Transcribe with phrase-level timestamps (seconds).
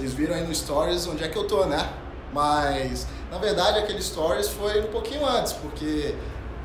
[0.00, 1.86] vocês viram aí no Stories onde é que eu tô, né?
[2.32, 6.14] Mas, na verdade, aquele Stories foi um pouquinho antes, porque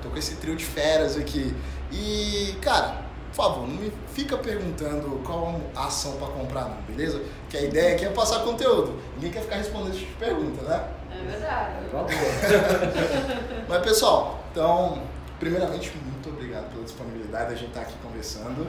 [0.02, 1.54] tô com esse trio de feras aqui.
[1.92, 7.22] E, cara, por favor, não me fica perguntando qual a ação para comprar, não, beleza?
[7.50, 8.98] Que a ideia aqui é passar conteúdo.
[9.16, 10.90] Ninguém quer ficar respondendo esse tipo de pergunta, né?
[11.12, 11.76] É verdade.
[13.68, 15.02] Mas, pessoal, então,
[15.40, 18.66] primeiramente, muito obrigado pela disponibilidade da gente estar aqui conversando.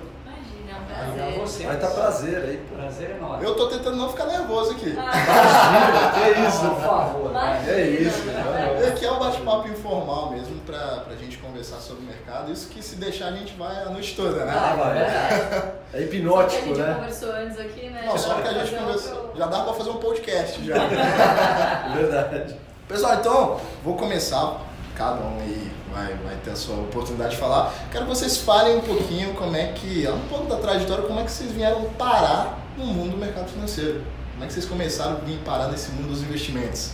[0.89, 1.67] É um Obrigado prazer.
[1.67, 1.69] a.
[1.71, 2.77] Vai tá prazer aí, pô.
[2.77, 3.43] Prazer é nosso.
[3.45, 4.95] Eu tô tentando não ficar nervoso aqui.
[4.99, 6.61] Ah, Que isso?
[6.71, 7.31] Por favor.
[7.31, 7.73] Imagina.
[7.73, 8.89] É isso, né?
[8.89, 12.51] Aqui é um bate-papo informal mesmo pra, pra gente conversar sobre o mercado.
[12.53, 14.53] Isso que se deixar a gente vai a noite toda, né?
[14.57, 14.95] Ah, vai.
[14.95, 15.35] verdade.
[15.35, 16.95] É Só que a hipnótico, gente já né?
[16.95, 18.03] conversou antes aqui, né?
[18.07, 19.33] Não, só que a gente outro- conversou.
[19.37, 20.75] Já dá pra fazer um podcast já.
[21.95, 22.57] Verdade.
[22.89, 24.61] Pessoal, então, vou começar.
[24.97, 27.73] Cada um aí vai, vai ter a sua oportunidade de falar.
[27.93, 31.25] Quero que vocês falem um pouquinho como é que, um pouco da trajetória, como é
[31.25, 34.03] que vocês vieram parar no mundo do mercado financeiro.
[34.33, 36.93] Como é que vocês começaram a vir parar nesse mundo dos investimentos?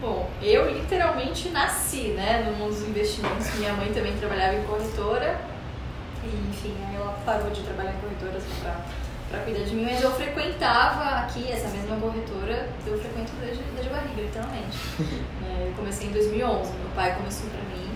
[0.00, 3.54] Bom, eu literalmente nasci, né, no mundo dos investimentos.
[3.54, 5.40] Minha mãe também trabalhava em corretora.
[6.22, 8.76] E, enfim, ela parou de trabalhar em corretoras pra,
[9.30, 9.84] pra cuidar de mim.
[9.84, 14.78] Mas eu frequentava aqui, essa mesma corretora, eu frequento desde, desde barriga, literalmente.
[15.46, 16.72] É, eu comecei em 2011.
[16.72, 17.88] Meu pai começou pra mim,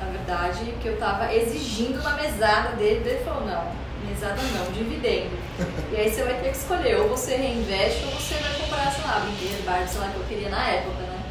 [0.00, 3.08] na verdade, que eu tava exigindo uma mesada dele.
[3.08, 3.72] Ele falou, não,
[4.08, 5.36] mesada não, dividendo.
[5.92, 9.04] E aí você vai ter que escolher, ou você reinveste ou você vai comprar, sei
[9.04, 11.22] lá, brinquedo, barco, sei lá, que eu queria na época, né?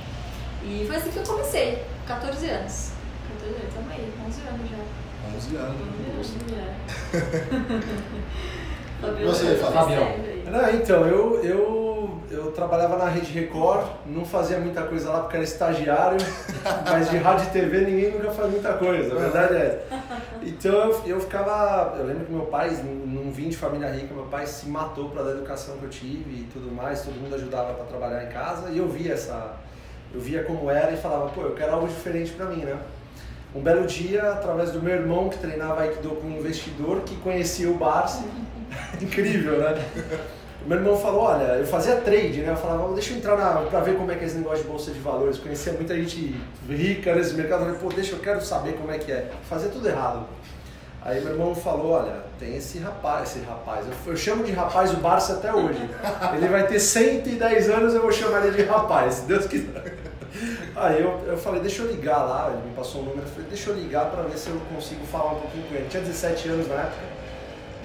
[0.64, 2.92] E foi assim que eu comecei, 14 anos.
[3.40, 4.78] 14 anos, tamo aí, 11 anos já.
[5.36, 5.82] 11 anos.
[6.20, 6.78] 11 anos já.
[7.20, 7.84] Fabiola,
[9.26, 10.38] Você, Fabião.
[10.52, 15.36] Não, então, eu, eu, eu trabalhava na Rede Record, não fazia muita coisa lá porque
[15.36, 16.18] era estagiário,
[16.90, 19.86] mas de rádio e TV ninguém nunca faz muita coisa, a verdade é.
[20.42, 21.96] Então eu, eu ficava.
[21.98, 22.70] Eu lembro que meu pai,
[23.06, 25.90] não vim de família rica, meu pai se matou para dar a educação que eu
[25.90, 29.58] tive e tudo mais, todo mundo ajudava para trabalhar em casa e eu via essa.
[30.14, 32.78] Eu via como era e falava, pô, eu quero algo diferente para mim, né?
[33.54, 37.70] Um belo dia, através do meu irmão que treinava Aikido com um investidor que conhecia
[37.70, 38.24] o Barça,
[39.02, 39.84] incrível, né?
[40.66, 42.52] Meu irmão falou, olha, eu fazia trade, né?
[42.52, 44.70] Eu falava, deixa eu entrar na, pra ver como é que é esse negócio de
[44.70, 45.38] bolsa de valores.
[45.38, 46.36] Conhecia muita gente
[46.68, 47.62] rica nesse mercado.
[47.62, 49.32] Eu falei, pô, deixa, eu quero saber como é que é.
[49.50, 50.26] Fazia tudo errado.
[51.02, 53.86] Aí meu irmão falou, olha, tem esse rapaz, esse rapaz.
[53.88, 55.90] Eu, eu chamo de rapaz o Barça até hoje.
[56.36, 59.96] Ele vai ter 110 anos, eu vou chamar ele de rapaz, se Deus quiser.
[60.76, 63.48] Aí eu, eu falei, deixa eu ligar lá, ele me passou o número, eu falei,
[63.48, 65.88] deixa eu ligar pra ver se eu consigo falar um pouquinho com ele.
[65.90, 67.17] Tinha 17 anos na época.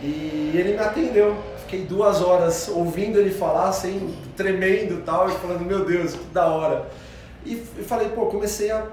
[0.03, 1.37] E ele me atendeu.
[1.59, 6.25] Fiquei duas horas ouvindo ele falar, assim, tremendo e tal, e falando, meu Deus, que
[6.27, 6.91] da hora.
[7.47, 8.85] E falei, pô, comecei a.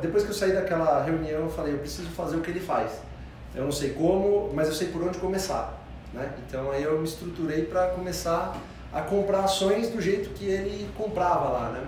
[0.00, 2.92] depois que eu saí daquela reunião, eu falei, eu preciso fazer o que ele faz.
[3.54, 5.82] Eu não sei como, mas eu sei por onde começar.
[6.12, 6.30] Né?
[6.46, 8.56] Então aí eu me estruturei para começar
[8.92, 11.70] a comprar ações do jeito que ele comprava lá.
[11.70, 11.86] Né?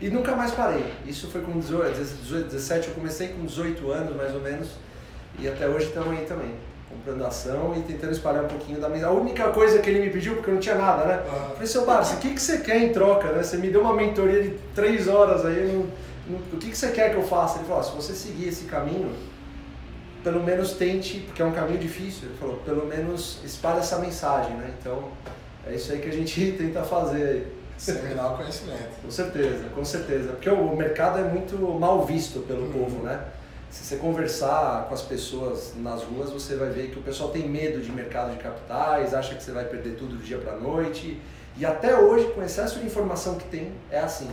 [0.00, 0.84] E nunca mais parei.
[1.06, 4.70] Isso foi com 18, 18, 17, eu comecei com 18 anos mais ou menos,
[5.38, 6.52] e até hoje estamos aí também
[6.92, 9.06] comprando ação e tentando espalhar um pouquinho da minha.
[9.06, 11.22] A única coisa que ele me pediu, porque eu não tinha nada, né?
[11.28, 11.46] Ah.
[11.48, 13.42] Eu falei, seu Barça, o que, que você quer em troca, né?
[13.42, 15.86] Você me deu uma mentoria de três horas aí, eu não-
[16.28, 17.58] não- o que, que você quer que eu faça?
[17.58, 19.12] Ele falou, ó, se você seguir esse caminho,
[20.22, 24.54] pelo menos tente, porque é um caminho difícil, ele falou, pelo menos espalhe essa mensagem,
[24.56, 24.72] né?
[24.80, 25.08] Então,
[25.66, 27.62] é isso aí que a gente tenta fazer aí.
[27.76, 29.00] Seminar o conhecimento.
[29.02, 30.28] Com certeza, com certeza.
[30.34, 32.72] Porque o mercado é muito mal visto pelo Uhum.
[32.72, 33.18] povo, né?
[33.72, 37.48] Se você conversar com as pessoas nas ruas, você vai ver que o pessoal tem
[37.48, 41.18] medo de mercado de capitais, acha que você vai perder tudo do dia para noite.
[41.56, 44.28] E até hoje, com o excesso de informação que tem, é assim.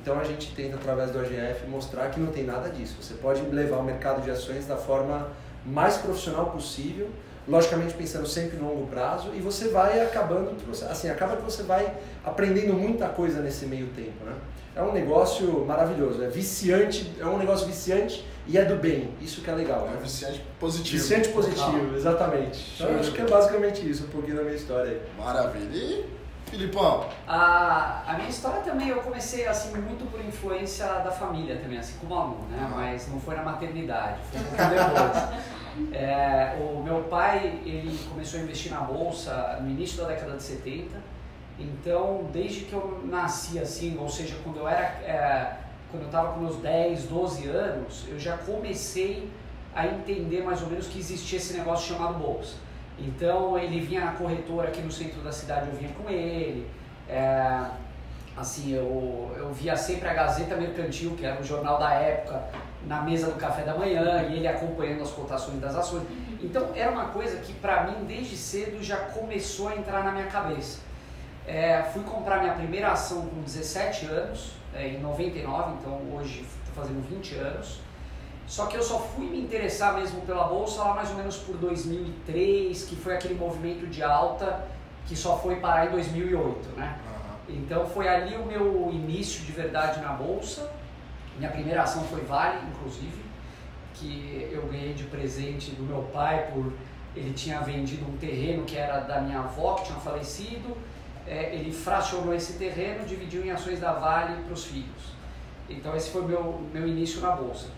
[0.00, 2.94] Então a gente tenta, através do AGF, mostrar que não tem nada disso.
[3.02, 5.26] Você pode levar o mercado de ações da forma
[5.66, 7.10] mais profissional possível,
[7.48, 10.54] logicamente pensando sempre no longo prazo, e você vai acabando,
[10.88, 11.92] assim, acaba que você vai
[12.24, 14.36] aprendendo muita coisa nesse meio tempo, né?
[14.76, 19.42] É um negócio maravilhoso, é viciante, é um negócio viciante e é do bem, isso
[19.42, 19.98] que é legal, É né?
[20.02, 20.98] viciante positivo.
[20.98, 22.74] Viciante positivo, exatamente.
[22.74, 25.00] Então, acho que é basicamente isso, um pouquinho da minha história aí.
[25.16, 25.70] Maravilha.
[25.72, 26.04] E,
[26.46, 27.08] Filipão?
[27.28, 31.96] A, a minha história também, eu comecei assim muito por influência da família também, assim
[32.00, 32.68] como aluno, né?
[32.68, 32.76] Uhum.
[32.76, 35.50] Mas não foi na maternidade, foi um pouco depois.
[35.92, 40.42] É, o meu pai, ele começou a investir na bolsa no início da década de
[40.42, 40.90] 70.
[41.58, 45.56] Então, desde que eu nasci assim, ou seja, quando eu era é,
[45.90, 49.30] quando eu estava com meus 10, 12 anos, eu já comecei
[49.74, 52.56] a entender mais ou menos que existia esse negócio chamado bolsa.
[52.98, 56.68] Então ele vinha na corretora aqui no centro da cidade, eu vinha com ele.
[57.08, 57.64] É,
[58.36, 62.42] assim, eu, eu via sempre a Gazeta Mercantil, que era o jornal da época,
[62.86, 66.04] na mesa do café da manhã, e ele acompanhando as cotações das ações.
[66.42, 70.26] Então era uma coisa que para mim desde cedo já começou a entrar na minha
[70.26, 70.89] cabeça.
[71.50, 76.84] É, fui comprar minha primeira ação com 17 anos, é, em 99, então hoje estou
[76.84, 77.80] fazendo 20 anos.
[78.46, 81.56] Só que eu só fui me interessar mesmo pela bolsa lá mais ou menos por
[81.56, 84.64] 2003, que foi aquele movimento de alta
[85.06, 86.96] que só foi parar em 2008, né?
[87.48, 90.70] Então foi ali o meu início de verdade na bolsa.
[91.36, 93.24] Minha primeira ação foi Vale, inclusive,
[93.94, 96.72] que eu ganhei de presente do meu pai por
[97.16, 100.76] ele tinha vendido um terreno que era da minha avó que tinha falecido.
[101.26, 105.14] É, ele fracionou esse terreno, dividiu em ações da Vale para os filhos.
[105.68, 107.68] Então esse foi meu meu início na bolsa.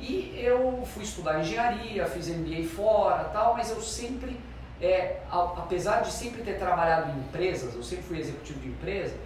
[0.00, 4.38] E eu fui estudar engenharia, fiz MBA fora, tal, mas eu sempre
[4.80, 9.16] é, apesar de sempre ter trabalhado em empresas, eu sempre fui executivo de empresa,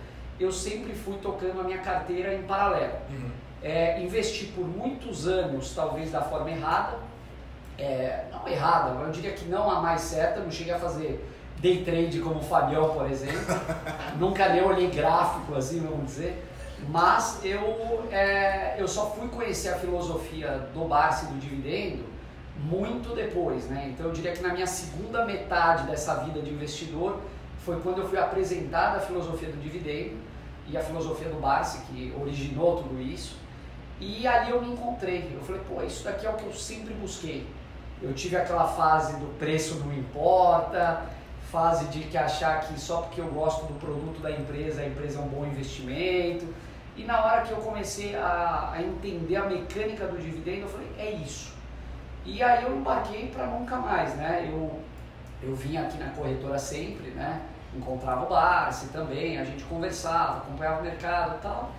[0.41, 2.95] eu sempre fui tocando a minha carteira em paralelo.
[3.11, 3.31] Uhum.
[3.63, 6.99] É, investi por muitos anos, talvez da forma errada,
[7.79, 11.25] é, não errada, eu diria que não a mais certa, não cheguei a fazer
[11.63, 13.55] day trade como o Fabião, por exemplo,
[14.19, 16.45] nunca nem olhei gráfico assim, vamos dizer,
[16.89, 22.05] mas eu, é, eu só fui conhecer a filosofia do Barça e do dividendo
[22.57, 23.89] muito depois, né?
[23.93, 27.21] Então eu diria que na minha segunda metade dessa vida de investidor
[27.65, 30.17] foi quando eu fui apresentar a filosofia do dividendo
[30.69, 33.37] e a filosofia do Barsi, que originou tudo isso.
[34.01, 35.31] E ali eu me encontrei.
[35.33, 37.47] Eu falei, pô, isso daqui é o que eu sempre busquei.
[38.01, 41.05] Eu tive aquela fase do preço não importa,
[41.53, 45.19] fase de que achar que só porque eu gosto do produto da empresa, a empresa
[45.19, 46.47] é um bom investimento.
[46.97, 50.89] E na hora que eu comecei a, a entender a mecânica do dividendo, eu falei,
[50.99, 51.53] é isso.
[52.25, 54.49] E aí eu embarquei para nunca mais, né?
[54.51, 54.81] Eu,
[55.43, 57.43] eu vinha aqui na corretora sempre, né?
[57.77, 61.71] Encontrava o Barsi também, a gente conversava, acompanhava o mercado e tal.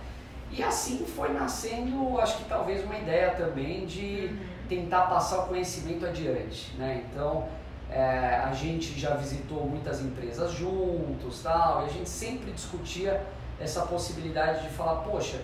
[0.52, 4.38] E assim foi nascendo, acho que talvez uma ideia também de uhum.
[4.68, 7.02] tentar passar o conhecimento adiante, né?
[7.10, 7.48] Então,
[7.94, 13.24] é, a gente já visitou muitas empresas juntos, tal, e a gente sempre discutia
[13.60, 15.40] essa possibilidade de falar, poxa,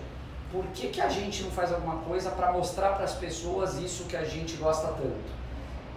[0.51, 4.03] por que, que a gente não faz alguma coisa para mostrar para as pessoas isso
[4.03, 5.31] que a gente gosta tanto?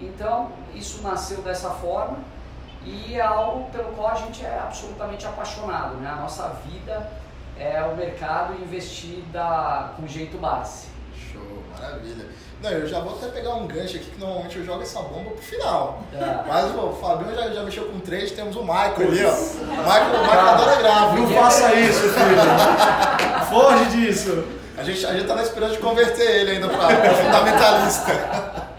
[0.00, 2.18] Então, isso nasceu dessa forma
[2.84, 5.96] e é algo pelo qual a gente é absolutamente apaixonado.
[5.96, 6.08] Né?
[6.08, 7.10] A nossa vida
[7.58, 9.24] é o mercado investir
[9.96, 10.86] com jeito base.
[11.16, 12.28] Show, maravilha.
[12.64, 15.32] Não, eu já vou até pegar um gancho aqui, que normalmente eu jogo essa bomba
[15.32, 16.02] pro final.
[16.14, 16.48] É.
[16.48, 19.32] Mas o Fabião já, já mexeu com três, temos o Michael ali, ó.
[19.32, 21.20] O Michael, o Michael adora gráfico.
[21.20, 22.38] Não faça isso, filho.
[23.50, 24.44] Foge disso.
[24.78, 28.70] A gente, a gente tá na esperança de converter ele ainda para fundamentalista.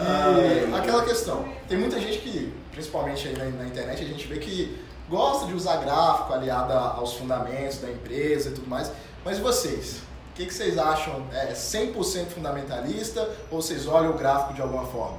[0.00, 4.38] E aquela questão, tem muita gente que, principalmente aí na, na, internet, a gente vê
[4.38, 8.90] que gosta de usar gráfico aliado aos fundamentos da empresa e tudo mais.
[9.22, 10.00] Mas vocês?
[10.34, 11.22] O que, que vocês acham?
[11.32, 15.18] É 100% fundamentalista ou vocês olham o gráfico de alguma forma?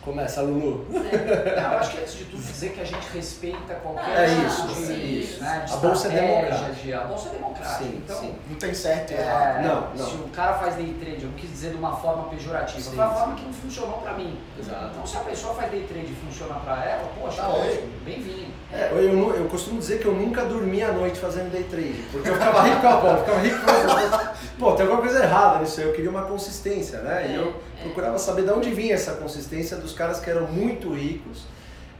[0.00, 0.86] Começa, Lulu.
[0.94, 1.60] É.
[1.60, 4.68] Não, eu acho que antes de tudo dizer que a gente respeita qualquer é isso,
[4.68, 5.42] tipo de, isso.
[5.42, 6.72] Né, de a bolsa é democrática.
[6.72, 7.84] De, a bolsa é democrática.
[7.84, 8.34] Sim, então, sim.
[8.48, 9.62] Não tem certo e é, errado.
[9.62, 10.06] Não, não.
[10.08, 12.96] Se o cara faz day trade, eu não quis dizer de uma forma pejorativa, sim,
[12.96, 14.38] foi uma forma que não funcionou para mim.
[14.58, 14.86] Exato.
[14.92, 18.52] Então se a pessoa faz day trade e funciona para ela, poxa, tá ótimo, bem-vindo.
[18.90, 22.28] É, eu, eu costumo dizer que eu nunca dormi à noite fazendo day trade, porque
[22.28, 24.34] eu ficava rico com a bola, ficava rico com a bola.
[24.58, 27.30] Pô, tem alguma coisa errada nisso aí, eu queria uma consistência, né?
[27.30, 27.84] E eu é, é.
[27.84, 31.44] procurava saber de onde vinha essa consistência dos caras que eram muito ricos,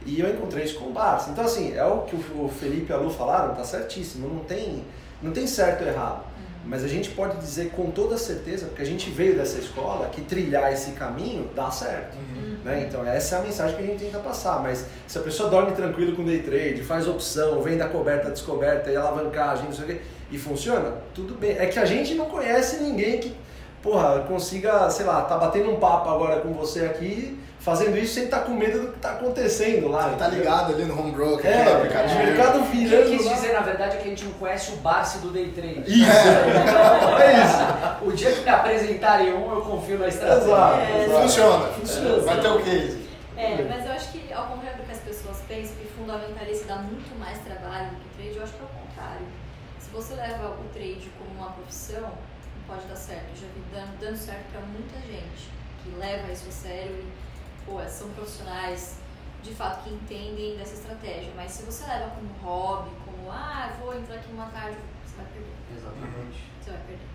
[0.05, 1.29] e eu encontrei isso com o Barça.
[1.29, 4.83] Então, assim, é o que o Felipe e a Lu falaram, tá certíssimo, não tem,
[5.21, 6.23] não tem certo ou errado.
[6.65, 10.21] Mas a gente pode dizer com toda certeza, porque a gente veio dessa escola, que
[10.21, 12.15] trilhar esse caminho dá certo.
[12.15, 12.57] Uhum.
[12.63, 12.85] Né?
[12.87, 14.61] Então essa é a mensagem que a gente tenta passar.
[14.61, 18.31] Mas se a pessoa dorme tranquilo com day trade, faz opção, vem da coberta à
[18.31, 20.01] descoberta e alavancagem, não sei o quê,
[20.31, 21.57] e funciona, tudo bem.
[21.57, 23.35] É que a gente não conhece ninguém que,
[23.81, 28.25] porra, consiga, sei lá, tá batendo um papo agora com você aqui fazendo isso sem
[28.25, 30.09] estar tá com medo do que está acontecendo lá.
[30.09, 32.19] Você tá ligado ali no home broker, é, aquele aplicativo.
[32.19, 33.03] É, mercado virando.
[33.03, 35.19] O que eu quis dizer, na verdade, é que a gente não conhece o Barsi
[35.19, 35.83] do Day Trade.
[35.85, 38.05] Isso, é, é isso.
[38.05, 40.43] O dia que me apresentarem um, eu confio na estratégia.
[40.43, 40.79] Exato.
[40.79, 41.21] É.
[41.21, 42.23] Funciona, funciona.
[42.23, 43.01] Vai ter o case.
[43.37, 46.75] É, mas eu acho que, ao contrário do que as pessoas pensam, que fundamentalista dá
[46.77, 49.27] muito mais trabalho do que trade, eu acho que é o contrário.
[49.79, 53.25] Se você leva o trade como uma profissão, não pode dar certo.
[53.35, 55.49] Eu já vi dando, dando certo para muita gente
[55.83, 57.30] que leva isso a sério e
[57.65, 58.97] pô, são profissionais
[59.43, 61.31] de fato que entendem dessa estratégia.
[61.35, 65.25] Mas se você leva como hobby, como, ah, vou entrar aqui uma tarde, você vai
[65.25, 65.53] perder.
[65.77, 66.43] Exatamente.
[66.61, 67.11] Você vai perder.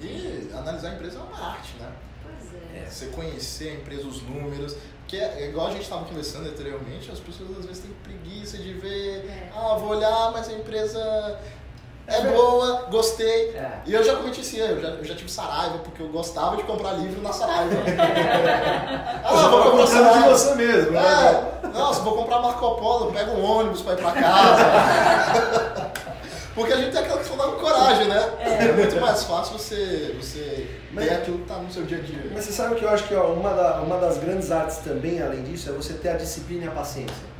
[0.00, 1.92] E analisar a empresa é uma arte, né?
[2.22, 2.78] Pois é.
[2.78, 4.76] é você conhecer a empresa, os números.
[5.06, 8.72] Que é, igual a gente estava conversando anteriormente, as pessoas às vezes têm preguiça de
[8.72, 9.52] ver, é.
[9.54, 11.38] ah, vou olhar, mas a empresa
[12.06, 13.50] é boa, gostei.
[13.50, 13.70] É.
[13.86, 16.56] E eu já cometi esse erro, eu já, eu já tive Saraiva, porque eu gostava
[16.56, 17.74] de comprar livro na Saraiva.
[19.24, 20.28] ah, vou comprar contando de Saraiva.
[20.38, 21.00] você mesmo, né?
[21.64, 25.92] É, não, se vou comprar Marco Polo, pego um ônibus pra ir pra casa.
[26.54, 28.30] Porque a gente tem aquela questão da coragem, né?
[28.40, 32.00] É, muito mais fácil você, você Mas- ter aquilo que tá no seu dia a
[32.02, 32.30] dia.
[32.30, 35.22] Mas você sabe que eu acho que ó, uma, da- uma das grandes artes também,
[35.22, 37.32] além disso, é você ter a disciplina e a paciência.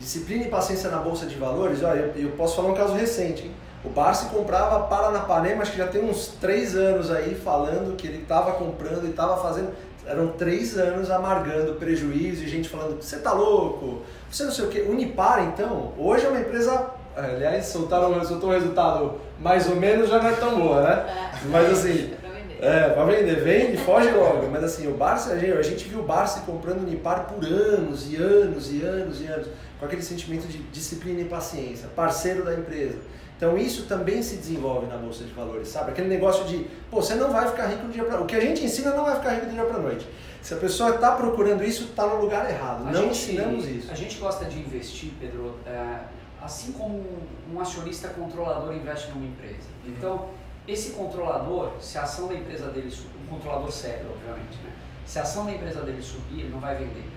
[0.00, 3.42] Disciplina e paciência na Bolsa de Valores, olha, eu, eu posso falar um caso recente,
[3.44, 3.54] hein?
[3.84, 8.22] O Barsi comprava Paranapanema, acho que já tem uns três anos aí, falando que ele
[8.22, 9.72] estava comprando e estava fazendo.
[10.06, 14.68] Eram três anos amargando prejuízo e gente falando, você tá louco, você não sei o
[14.68, 14.86] quê.
[14.88, 16.90] Unipar, então, hoje é uma empresa.
[17.16, 21.30] Aliás, soltaram, soltou um resultado mais ou menos, já não é tão boa, né?
[21.44, 21.48] É.
[21.48, 22.22] Mas assim, É
[22.62, 24.48] é, pra vender, vende, foge logo.
[24.48, 28.10] Mas assim, o Barça, a gente, a gente viu o Barça comprando Unipar por anos
[28.10, 29.48] e anos e anos e anos,
[29.80, 32.98] com aquele sentimento de disciplina e paciência, parceiro da empresa.
[33.42, 35.90] Então isso também se desenvolve na Bolsa de Valores, sabe?
[35.90, 38.40] Aquele negócio de, pô, você não vai ficar rico do dia pra O que a
[38.40, 40.08] gente ensina não vai ficar rico do dia pra noite.
[40.40, 42.86] Se a pessoa está procurando isso, está no lugar errado.
[42.86, 43.90] A não gente, ensinamos isso.
[43.90, 46.02] A gente gosta de investir, Pedro, é,
[46.40, 47.04] assim como
[47.52, 49.66] um acionista controlador investe numa empresa.
[49.84, 49.90] Uhum.
[49.90, 50.28] Então,
[50.68, 52.94] esse controlador, se a ação da empresa dele
[53.24, 54.70] um controlador sério, obviamente, né?
[55.04, 57.08] Se a ação da empresa dele subir, ele não vai vender.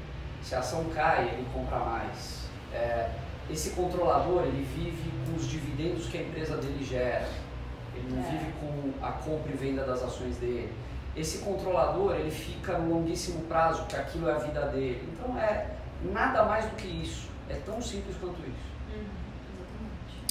[0.42, 2.46] Se a ação cai, ele compra mais.
[2.74, 3.12] É,
[3.50, 7.28] esse controlador, ele vive com os dividendos que a empresa dele gera.
[7.96, 8.30] Ele não É.
[8.32, 10.72] vive com a compra e venda das ações dele.
[11.16, 15.08] Esse controlador, ele fica no longuíssimo prazo, que aquilo é a vida dele.
[15.14, 15.68] Então, é
[16.04, 17.28] nada mais do que isso.
[17.50, 18.66] É tão simples quanto isso.
[18.94, 19.06] Uhum,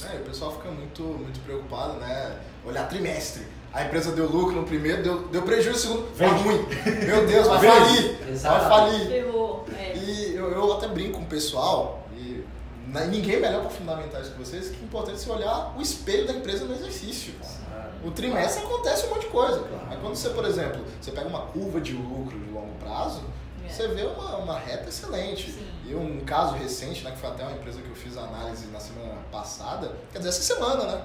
[0.03, 0.17] exatamente.
[0.17, 2.39] É, o pessoal fica muito, muito preocupado, né?
[2.65, 3.47] Olhar trimestre.
[3.73, 6.43] A empresa deu lucro no primeiro, deu, deu prejuízo no segundo, vai Vende.
[6.43, 6.65] ruim.
[7.05, 8.17] Meu Deus, vai falir.
[8.19, 8.69] Vai Exatamente.
[8.69, 9.25] falir.
[9.77, 9.97] É.
[9.97, 12.04] E eu, eu até brinco com o pessoal,
[12.87, 16.33] ninguém melhor para fundamentar isso que vocês, que é importante você olhar o espelho da
[16.33, 17.33] empresa no exercício.
[18.03, 19.59] O trimestre acontece um monte de coisa.
[19.59, 19.85] Claro.
[19.89, 23.21] Mas quando você, por exemplo, você pega uma curva de lucro de longo prazo,
[23.65, 23.69] É.
[23.69, 25.51] você vê uma, uma reta excelente.
[25.51, 25.67] Sim.
[25.87, 28.67] E um caso recente, né, que foi até uma empresa que eu fiz a análise
[28.67, 31.01] na semana passada, quer dizer, essa semana, né?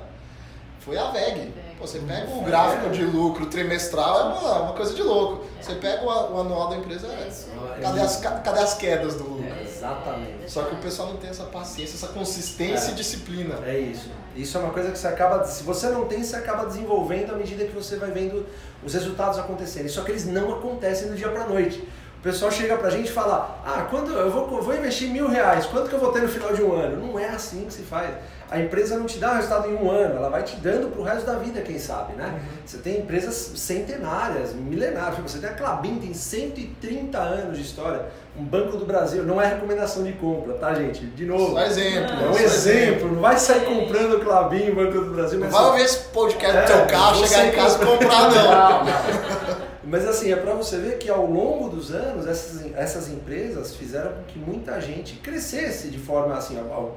[0.80, 1.52] Foi a VEG.
[1.78, 5.44] Pô, você pega o gráfico de lucro trimestral, é uma, uma coisa de louco.
[5.58, 5.62] É.
[5.62, 9.14] Você pega o, o anual da empresa, É é, cadê, as, ca- cadê as quedas
[9.16, 9.39] do lucro?
[9.80, 10.50] Exatamente.
[10.50, 12.92] Só que o pessoal não tem essa paciência, essa consistência É.
[12.92, 13.54] e disciplina.
[13.64, 14.10] É isso.
[14.36, 17.36] Isso é uma coisa que você acaba, se você não tem, você acaba desenvolvendo à
[17.36, 18.46] medida que você vai vendo
[18.84, 19.88] os resultados acontecerem.
[19.88, 21.78] Só que eles não acontecem do dia pra noite.
[22.18, 25.64] O pessoal chega pra gente e fala: Ah, quando eu vou, vou investir mil reais,
[25.66, 27.06] quanto que eu vou ter no final de um ano?
[27.06, 28.14] Não é assim que se faz.
[28.50, 31.02] A empresa não te dá o resultado em um ano, ela vai te dando pro
[31.04, 32.40] resto da vida, quem sabe, né?
[32.66, 35.18] Você tem empresas centenárias, milenárias.
[35.20, 38.06] Você tem a Clabin, tem 130 anos de história.
[38.36, 41.04] Um Banco do Brasil, não é recomendação de compra, tá, gente?
[41.06, 41.52] De novo.
[41.52, 42.10] Só exemplo.
[42.24, 45.54] É um só exemplo, não vai sair comprando o Clabin, Banco do Brasil, Não mas,
[45.56, 48.40] vai ouvir esse podcast É, no teu carro, chegar em casa e compra- comprar, não.
[48.50, 49.49] Não, não.
[49.82, 54.12] Mas assim, é para você ver que ao longo dos anos essas, essas empresas fizeram
[54.12, 56.92] com que muita gente crescesse de forma assim, ao,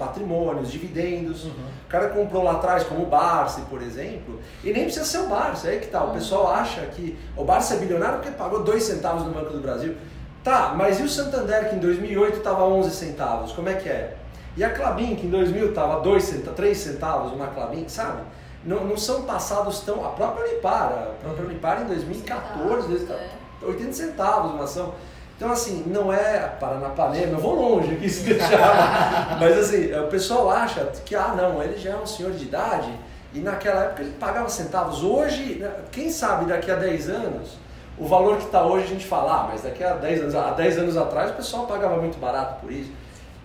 [0.62, 1.46] os dividendos.
[1.46, 1.54] O
[1.88, 5.68] cara comprou lá atrás, como o Barça, por exemplo, e nem precisa ser o Barça,
[5.68, 6.04] é aí que tá.
[6.04, 9.62] O pessoal acha que o Barça é bilionário porque pagou dois centavos no Banco do
[9.62, 9.96] Brasil.
[10.44, 14.18] Tá, mas e o Santander que em 2008 estava 11 centavos, como é que é?
[14.58, 18.22] E a Clabin que em 2000 estava 2 centavos, 3 centavos uma Clabin, sabe?
[18.66, 20.06] Não, não são passados tão...
[20.06, 23.44] A própria Unipar, a própria Unipar em 2014, 2014 É.
[23.66, 24.94] 80 centavos uma ação.
[25.36, 29.38] Então, assim, não é Paranapanema, eu vou longe aqui se deixar.
[29.40, 32.94] Mas, assim, o pessoal acha que, ah, não, ele já é um senhor de idade
[33.34, 35.04] e naquela época ele pagava centavos.
[35.04, 37.58] Hoje, né, quem sabe daqui a 10 anos,
[37.98, 40.52] o valor que está hoje a gente fala, ah, mas daqui a 10 anos, há
[40.52, 42.92] 10 anos atrás o pessoal pagava muito barato por isso.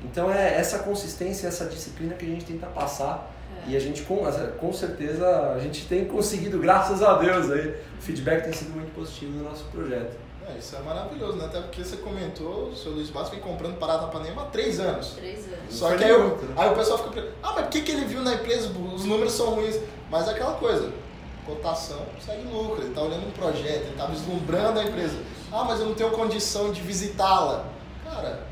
[0.05, 3.31] Então, é essa consistência, essa disciplina que a gente tenta passar.
[3.69, 4.19] E a gente, com,
[4.59, 8.95] com certeza, a gente tem conseguido, graças a Deus, aí, o feedback tem sido muito
[8.95, 10.17] positivo no nosso projeto.
[10.49, 11.45] É, isso é maravilhoso, né?
[11.45, 15.09] Até porque você comentou, o seu Luiz Bastos vem comprando Paranapanema há três anos.
[15.11, 15.59] Três anos.
[15.75, 16.55] Só que aí, o- muito, né?
[16.57, 19.05] aí o pessoal fica perguntando, ah, mas por que, que ele viu na empresa, os
[19.05, 19.79] números são ruins?
[20.11, 20.91] Mas é aquela coisa,
[21.45, 25.17] cotação segue lucro, ele está olhando um projeto, ele está vislumbrando a empresa.
[25.53, 27.67] Ah, mas eu não tenho condição de visitá-la.
[28.05, 28.47] Cara,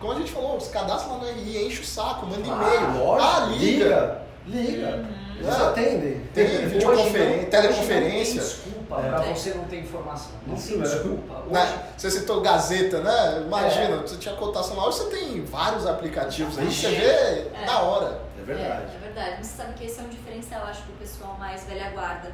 [0.00, 2.98] como a gente falou, se cadastra lá no RI, enche o saco, manda e-mail.
[3.04, 3.84] lógico, ah, liga.
[3.84, 4.25] Liga.
[4.46, 5.06] Uhum.
[5.38, 5.62] Eles É.
[5.62, 6.20] atendem.
[6.32, 8.34] Tem videoconferência, não- teleconferência.
[8.42, 9.08] Não tem desculpa É.
[9.10, 10.30] pra você não ter informação.
[10.46, 11.34] Não Isso tem desculpa.
[11.34, 11.82] Hoje, Né?
[11.96, 13.42] Você citou Gazeta, né?
[13.46, 13.98] Imagina, É.
[13.98, 16.96] você tinha cotação lá, hoje você tem vários aplicativos aí, você Ixi.
[17.00, 17.64] vê É.
[17.66, 18.20] na hora.
[18.40, 18.82] É verdade.
[18.92, 19.34] É, é verdade.
[19.38, 22.30] Mas você sabe que esse é um diferencial, acho, do pessoal mais velha guarda.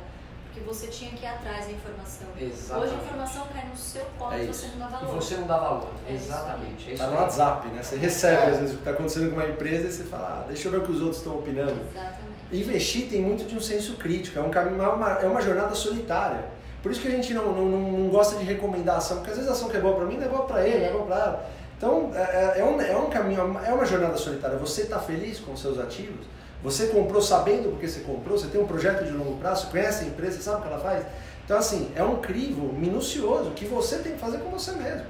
[0.52, 2.26] Porque você tinha que ir atrás da informação.
[2.38, 2.84] Exatamente.
[2.92, 5.14] Hoje a informação cai no seu colo É e você não dá E valor.
[5.14, 5.88] você não dá valor.
[6.06, 6.90] É Exatamente.
[6.90, 7.16] É isso Tá no.
[7.16, 7.82] WhatsApp, né?
[7.82, 8.46] Você recebe É.
[8.50, 10.72] às vezes o que está acontecendo com uma empresa e você fala, ah, deixa eu
[10.72, 11.70] ver o que os outros estão opinando.
[11.90, 12.32] Exatamente.
[12.52, 15.74] investir tem muito de um senso crítico, é, um caminho, é uma, é uma jornada
[15.74, 16.44] solitária.
[16.82, 19.50] Por isso que a gente não, não, não gosta de recomendar ação, porque às vezes
[19.50, 21.06] a ação que é boa para mim não é boa para ele, não é boa
[21.06, 21.50] para ela.
[21.78, 24.58] Então é, é, é, um, é um caminho, é uma jornada solitária.
[24.58, 26.26] Você está feliz com os seus ativos?
[26.62, 28.38] Você comprou sabendo porque você comprou?
[28.38, 29.66] Você tem um projeto de longo prazo?
[29.68, 30.36] Conhece a empresa?
[30.36, 31.04] Você sabe o que ela faz?
[31.44, 35.06] Então, assim, é um crivo minucioso que você tem que fazer com você mesmo.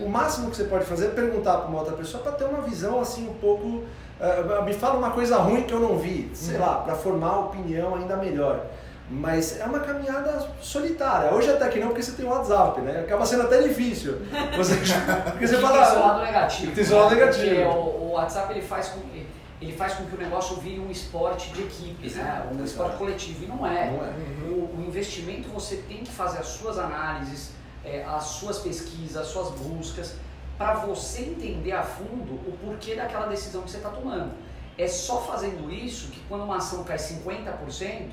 [0.00, 2.62] O máximo que você pode fazer é perguntar para uma outra pessoa para ter uma
[2.62, 3.66] visão assim um pouco.
[3.66, 7.96] Uh, me fala uma coisa ruim que eu não vi, sei lá, para formar opinião
[7.96, 8.66] ainda melhor.
[9.10, 11.34] Mas é uma caminhada solitária.
[11.34, 13.00] Hoje até que não, porque você tem o WhatsApp, né?
[13.00, 14.18] Acaba sendo até difícil.
[14.56, 14.76] Você,
[15.32, 15.78] porque você fala.
[15.78, 16.72] Tem seu lado negativo.
[16.72, 17.44] Tem seu lado negativo.
[17.44, 19.21] Porque o, o WhatsApp ele faz com que
[19.62, 22.50] ele faz com que o negócio vire um esporte de equipe, né?
[22.52, 23.44] um esporte coletivo.
[23.44, 23.90] E não é.
[23.90, 24.10] Não é.
[24.48, 27.52] O, o, investimento você tem que fazer as suas análises,
[27.84, 30.16] é, as suas pesquisas, as suas buscas,
[30.58, 34.32] para você entender a fundo o porquê daquela decisão que você está tomando.
[34.76, 38.10] É só fazendo isso que quando uma ação cai 50%,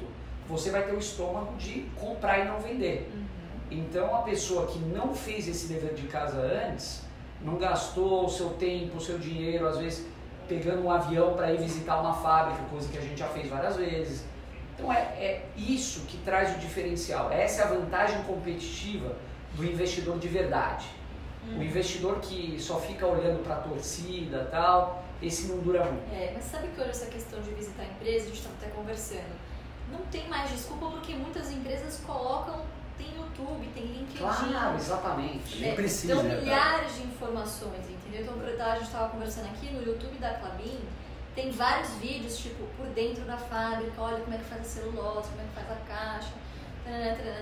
[0.48, 3.10] você vai ter o estômago de comprar e não vender.
[3.12, 3.25] Uhum.
[3.72, 7.01] Então a pessoa que não fez esse dever de casa antes,
[7.41, 10.06] não gastou o seu tempo, o seu dinheiro, às vezes
[10.50, 13.77] pegando um avião para ir visitar uma fábrica, coisa que a gente já fez várias
[13.77, 14.25] vezes.
[14.75, 17.32] Então é, é isso que traz o diferencial.
[17.32, 19.15] Essa é a vantagem competitiva
[19.53, 20.88] do investidor de verdade.
[21.46, 21.60] Hum.
[21.60, 26.12] O investidor que só fica olhando para a torcida tal, esse não dura muito.
[26.13, 28.70] É, mas sabe que hoje essa questão de visitar a empresa, a gente estava até
[28.70, 29.39] conversando,
[29.91, 32.65] não tem mais desculpa porque muitas empresas colocam
[33.00, 34.18] tem YouTube, tem LinkedIn.
[34.18, 35.62] Claro, exatamente.
[35.62, 36.15] Nem precisa.
[36.15, 37.89] Dão né, milhares de informações,
[38.21, 38.53] entendeu?
[38.53, 40.79] Então, a gente estava conversando aqui no YouTube da Clabin,
[41.35, 45.29] tem vários vídeos, tipo, por dentro da fábrica, olha como é que faz a celulose,
[45.29, 46.33] como é que faz a caixa.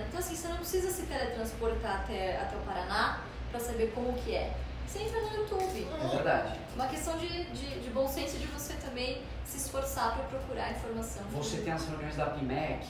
[0.06, 3.20] Então, assim, você não precisa se teletransportar até, até o Paraná
[3.50, 4.54] para saber como que é.
[4.86, 5.86] Você entra no YouTube.
[6.02, 6.58] É verdade.
[6.74, 11.22] Uma questão de, de, de bom senso de você também se esforçar para procurar informação.
[11.32, 12.86] Você tem as reuniões da PIMEC,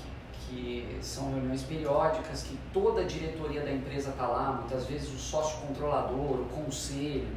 [0.48, 5.18] que são reuniões periódicas, que toda a diretoria da empresa está lá, muitas vezes o
[5.18, 7.28] sócio controlador, o conselho.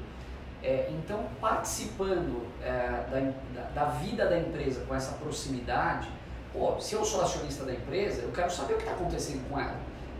[0.64, 6.08] É, então, participando é, da, da, vida da empresa com essa proximidade,
[6.54, 9.60] pô, se eu sou acionista da empresa, eu quero saber o que está acontecendo com
[9.60, 9.78] ela.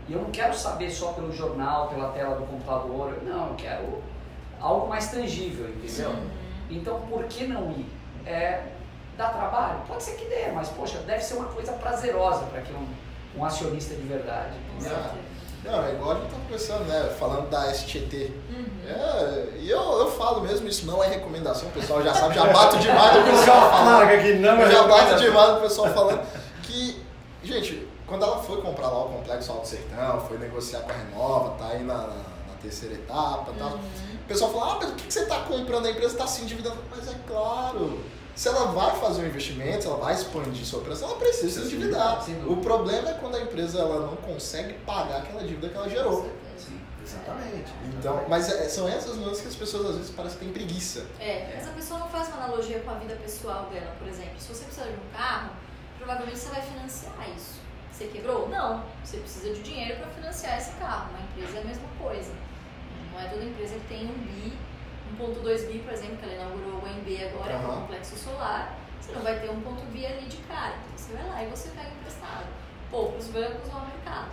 [0.08, 4.02] E eu não quero saber só pelo jornal, pela tela do computador, não, eu quero
[4.60, 6.10] algo mais tangível, entendeu?
[6.10, 6.30] Sim.
[6.70, 7.86] Então, por que não ir?
[8.26, 8.72] É,
[9.16, 9.80] Dá trabalho?
[9.86, 12.88] Pode ser que dê, mas poxa, deve ser uma coisa prazerosa para que um,
[13.36, 14.54] um acionista de verdade.
[15.64, 17.14] Não, é igual a gente tá conversando, né?
[17.18, 18.32] Falando da STT.
[18.50, 18.64] Uhum.
[18.86, 22.46] É, e eu, eu falo mesmo, isso não é recomendação, o pessoal já sabe, já
[22.46, 24.10] bato demais o pessoal falando.
[24.10, 26.20] aqui, não é já bato demais o pessoal falando
[26.62, 27.00] que,
[27.44, 31.50] gente, quando ela foi comprar lá o Complexo Alto Sertão, foi negociar com a Renova,
[31.58, 33.70] tá aí na, na terceira etapa e tal.
[33.70, 33.78] Uhum.
[34.22, 36.76] O pessoal fala, ah, mas por que você está comprando a empresa, está se endividando?
[36.90, 38.00] Mas é claro,
[38.34, 41.66] se ela vai fazer um investimento, se ela vai expandir sua operação, ela precisa se
[41.66, 42.24] endividar.
[42.46, 46.30] O problema é quando a empresa ela não consegue pagar aquela dívida que ela gerou.
[47.22, 47.72] Exatamente.
[47.98, 51.06] Então, mas é, são essas nuances que as pessoas às vezes parecem que têm preguiça.
[51.20, 54.38] É, mas a pessoa não faz uma analogia com a vida pessoal dela, por exemplo.
[54.38, 55.50] Se você precisa de um carro,
[55.98, 57.60] provavelmente você vai financiar isso.
[57.90, 58.48] Você quebrou?
[58.48, 58.84] Não.
[59.04, 61.10] Você precisa de dinheiro para financiar esse carro.
[61.10, 62.32] Uma empresa é a mesma coisa.
[63.12, 64.56] Não é toda empresa que tem um bi
[65.18, 67.68] 1.2 bi, por exemplo, que ela inaugurou o MB agora, uhum.
[67.68, 69.60] o complexo solar, você não vai ter 1.
[69.92, 70.74] bi ali de cara.
[70.76, 72.46] Então você vai lá e você pega emprestado.
[72.90, 74.30] Poucos bancos ou ao mercado.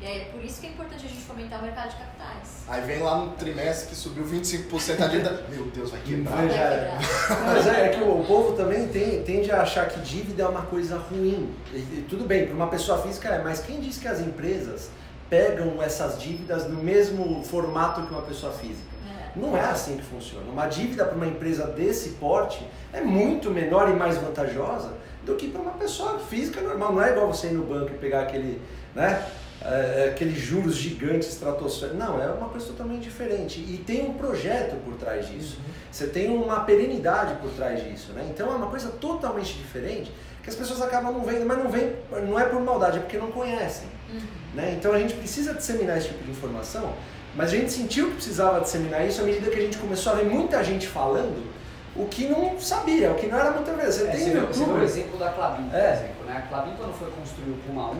[0.00, 2.62] E é por isso que é importante a gente fomentar o mercado de capitais.
[2.68, 5.44] Aí vem lá no trimestre que subiu 25% a dívida.
[5.50, 6.36] Meu Deus, vai quebrar.
[6.36, 7.44] Vai quebrar.
[7.46, 10.62] Mas é, é, que o povo também tem, tende a achar que dívida é uma
[10.62, 11.52] coisa ruim.
[11.72, 14.88] E, e, tudo bem, para uma pessoa física é, mas quem diz que as empresas
[15.28, 18.98] pegam essas dívidas no mesmo formato que uma pessoa física?
[19.34, 20.50] Não é assim que funciona.
[20.50, 24.92] Uma dívida para uma empresa desse porte é muito menor e mais vantajosa
[25.24, 26.92] do que para uma pessoa física normal.
[26.92, 28.60] Não é igual você ir no banco e pegar aquele,
[28.94, 29.24] né,
[29.62, 31.98] é, aqueles juros gigantes estratosféricos.
[31.98, 33.60] Não, é uma coisa totalmente diferente.
[33.60, 35.58] E tem um projeto por trás disso.
[35.58, 35.72] Uhum.
[35.90, 38.12] Você tem uma perenidade por trás disso.
[38.12, 38.26] Né?
[38.30, 41.92] Então é uma coisa totalmente diferente que as pessoas acabam não vendo, mas não vem,
[42.26, 43.88] não é por maldade, é porque não conhecem.
[44.10, 44.20] Uhum.
[44.54, 44.76] Né?
[44.78, 46.94] Então a gente precisa disseminar esse tipo de informação
[47.38, 50.16] mas a gente sentiu que precisava disseminar isso à medida que a gente começou a
[50.16, 51.46] ver muita gente falando
[51.94, 53.94] o que não sabia, o que não era muita vez.
[53.94, 55.92] Você é, tem você, você o exemplo da Clabin, por é.
[55.92, 56.24] exemplo.
[56.26, 56.36] Né?
[56.36, 57.96] A Clabin, quando foi construir o Puma 1,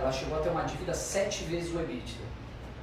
[0.00, 2.26] ela chegou a ter uma dívida sete vezes o EBITDA.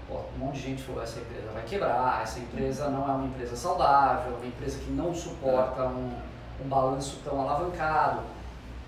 [0.08, 3.26] Pô, um monte de gente falou, essa empresa vai quebrar, essa empresa não é uma
[3.26, 6.14] empresa saudável, uma empresa que não suporta um,
[6.64, 8.22] um balanço tão alavancado.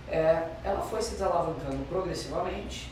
[0.09, 2.91] É, ela foi se desalavancando progressivamente,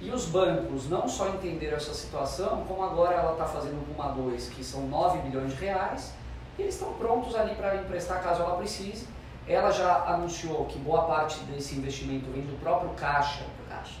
[0.00, 4.12] e os bancos não só entenderam essa situação, como agora ela está fazendo o Puma
[4.12, 6.12] 2, que são 9 bilhões de reais,
[6.58, 9.08] e eles estão prontos ali para emprestar caso ela precise.
[9.48, 13.44] Ela já anunciou que boa parte desse investimento vem do próprio caixa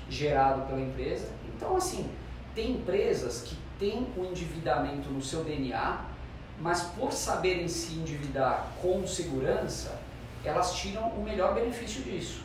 [0.08, 1.28] Gerado pela empresa.
[1.54, 2.08] Então, assim,
[2.54, 6.00] tem empresas que têm o endividamento no seu DNA,
[6.60, 9.98] mas por saberem se endividar com segurança,
[10.44, 12.42] elas tiram o melhor benefício disso.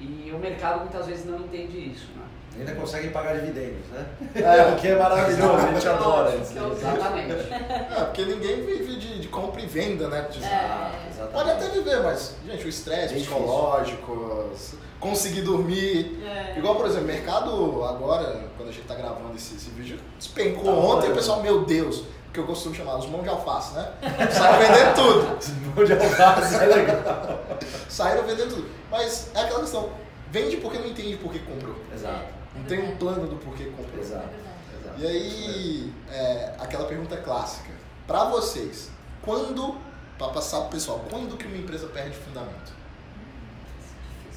[0.00, 2.22] E o mercado muitas vezes não entende isso, né?
[2.58, 4.06] Ainda conseguem pagar dividendos, né?
[4.34, 4.72] É.
[4.72, 6.58] o que é maravilhoso, a gente adora isso.
[6.58, 7.32] É Exatamente.
[7.32, 10.26] É, porque ninguém vive de, de compra e venda, né?
[10.30, 10.90] De- É.
[11.08, 11.32] Exatamente.
[11.32, 14.50] Pode até viver, mas, gente, o estresse Bem psicológico,
[14.98, 16.20] conseguir dormir.
[16.26, 16.58] É.
[16.58, 20.70] Igual, por exemplo, mercado agora, quando a gente tá gravando esse, esse vídeo, despencou Tá
[20.72, 21.12] ontem bom.
[21.12, 23.92] o pessoal, meu Deus, que eu costumo chamar os mãos de alface, né?
[24.30, 25.74] Saíram vendendo tudo.
[25.74, 27.40] Mão de alface é legal.
[27.88, 28.70] Saíram vendendo tudo.
[28.90, 29.90] Mas é aquela questão,
[30.30, 31.76] vende porque não entende por que comprou.
[31.92, 32.24] Exato.
[32.54, 34.00] Não tem um plano do porquê comprou.
[34.00, 34.28] Exato.
[34.28, 34.80] É.
[34.80, 35.00] Exato.
[35.00, 37.70] E aí, é, aquela pergunta clássica.
[38.06, 38.90] Pra vocês,
[39.22, 39.76] quando,
[40.18, 42.72] pra passar pro pessoal, quando que uma empresa perde fundamento?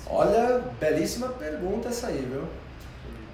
[0.05, 2.47] Olha, belíssima pergunta essa aí, viu?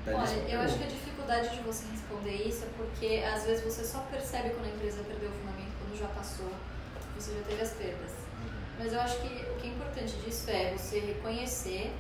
[0.08, 3.84] Olha, eu acho que a dificuldade de você responder isso é porque às vezes você
[3.86, 6.50] só percebe quando a empresa perdeu o fundamento quando já passou,
[7.16, 8.12] você já teve as perdas.
[8.80, 11.94] Mas eu acho que o que é importante disso é você reconhecer,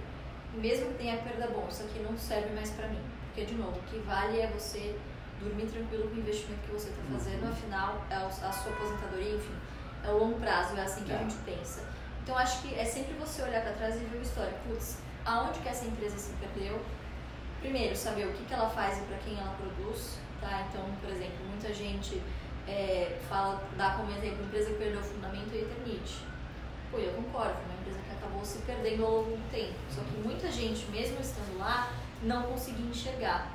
[0.55, 3.01] mesmo que tenha perda bom, isso aqui não serve mais pra mim.
[3.27, 4.97] Porque, de novo, o que vale é você
[5.39, 9.55] dormir tranquilo com o investimento que você está fazendo, afinal, é a sua aposentadoria, enfim,
[10.03, 11.19] é o longo prazo, é assim que a É.
[11.19, 11.83] gente pensa.
[12.23, 14.57] Então, acho que é sempre você olhar para trás e ver o histórico.
[14.67, 16.79] Putz, aonde que essa empresa se perdeu?
[17.61, 20.65] Primeiro, saber o que, que ela faz e para quem ela produz, tá?
[20.69, 22.21] Então, por exemplo, muita gente
[22.67, 26.23] é, fala, dá como exemplo, empresa que perdeu o fundamento é a Eternite.
[26.91, 29.75] Pô, eu concordo, foi uma empresa que acabou se perdendo ao longo do tempo.
[29.93, 31.91] Só que muita gente, mesmo estando lá,
[32.23, 33.51] não conseguia enxergar.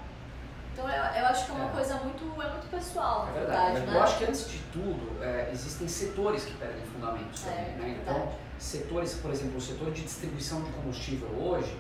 [0.73, 1.73] Então, eu, eu acho que é uma É.
[1.73, 3.87] coisa muito, é muito pessoal, na É verdade, verdade.
[3.87, 3.97] né?
[3.97, 7.99] Eu acho que antes de tudo, é, existem setores que perdem fundamentos É, também, né?
[8.03, 11.77] Então, setores, por exemplo, o setor de distribuição de combustível hoje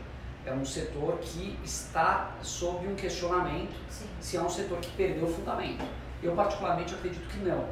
[0.46, 4.06] é um setor que está sob um questionamento Sim.
[4.20, 5.84] se é um setor que perdeu o fundamento.
[6.22, 7.64] Eu particularmente acredito que não,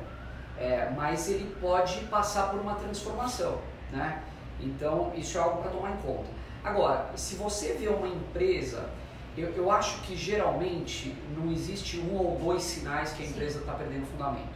[0.59, 3.59] É, mas ele pode passar por uma transformação,
[3.91, 4.23] né?
[4.61, 6.29] Então isso é algo para tomar em conta.
[6.63, 8.89] Agora, se você vê uma empresa,
[9.37, 13.73] eu, eu acho que geralmente não existe um ou dois sinais que a empresa está
[13.73, 14.53] perdendo fundamento.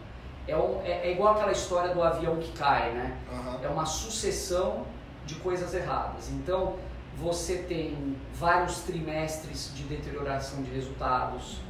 [0.46, 3.16] É, um- é- é igual aquela história do avião que cai, né?
[3.33, 3.59] Aham.
[3.64, 4.87] é uma sucessão
[5.24, 6.29] de coisas erradas.
[6.31, 6.76] Então,
[7.16, 11.61] você tem vários trimestres de deterioração de resultados,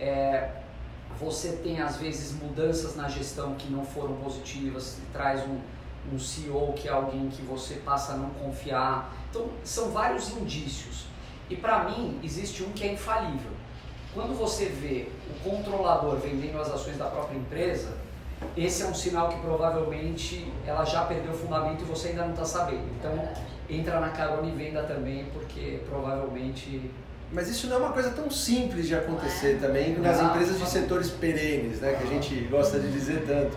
[0.00, 0.50] é,
[1.18, 5.60] você tem às vezes mudanças na gestão que não foram positivas, e traz um,
[6.12, 9.14] um CEO que é alguém que você passa a não confiar.
[9.30, 11.04] Então, são vários indícios.
[11.48, 13.52] E para mim, existe um que é infalível.
[14.12, 17.96] Quando você vê o controlador vendendo as ações da própria empresa,
[18.56, 22.32] esse é um sinal que provavelmente ela já perdeu o fundamento e você ainda não
[22.32, 22.88] está sabendo.
[22.98, 23.49] Então.
[23.70, 26.90] Entra na carona e venda também, porque provavelmente
[27.32, 29.66] Mas isso não é uma coisa tão simples de acontecer é.
[29.66, 30.30] também nas Não.
[30.30, 31.94] empresas de setores perenes, né?
[31.96, 33.56] Que a gente gosta de dizer tanto.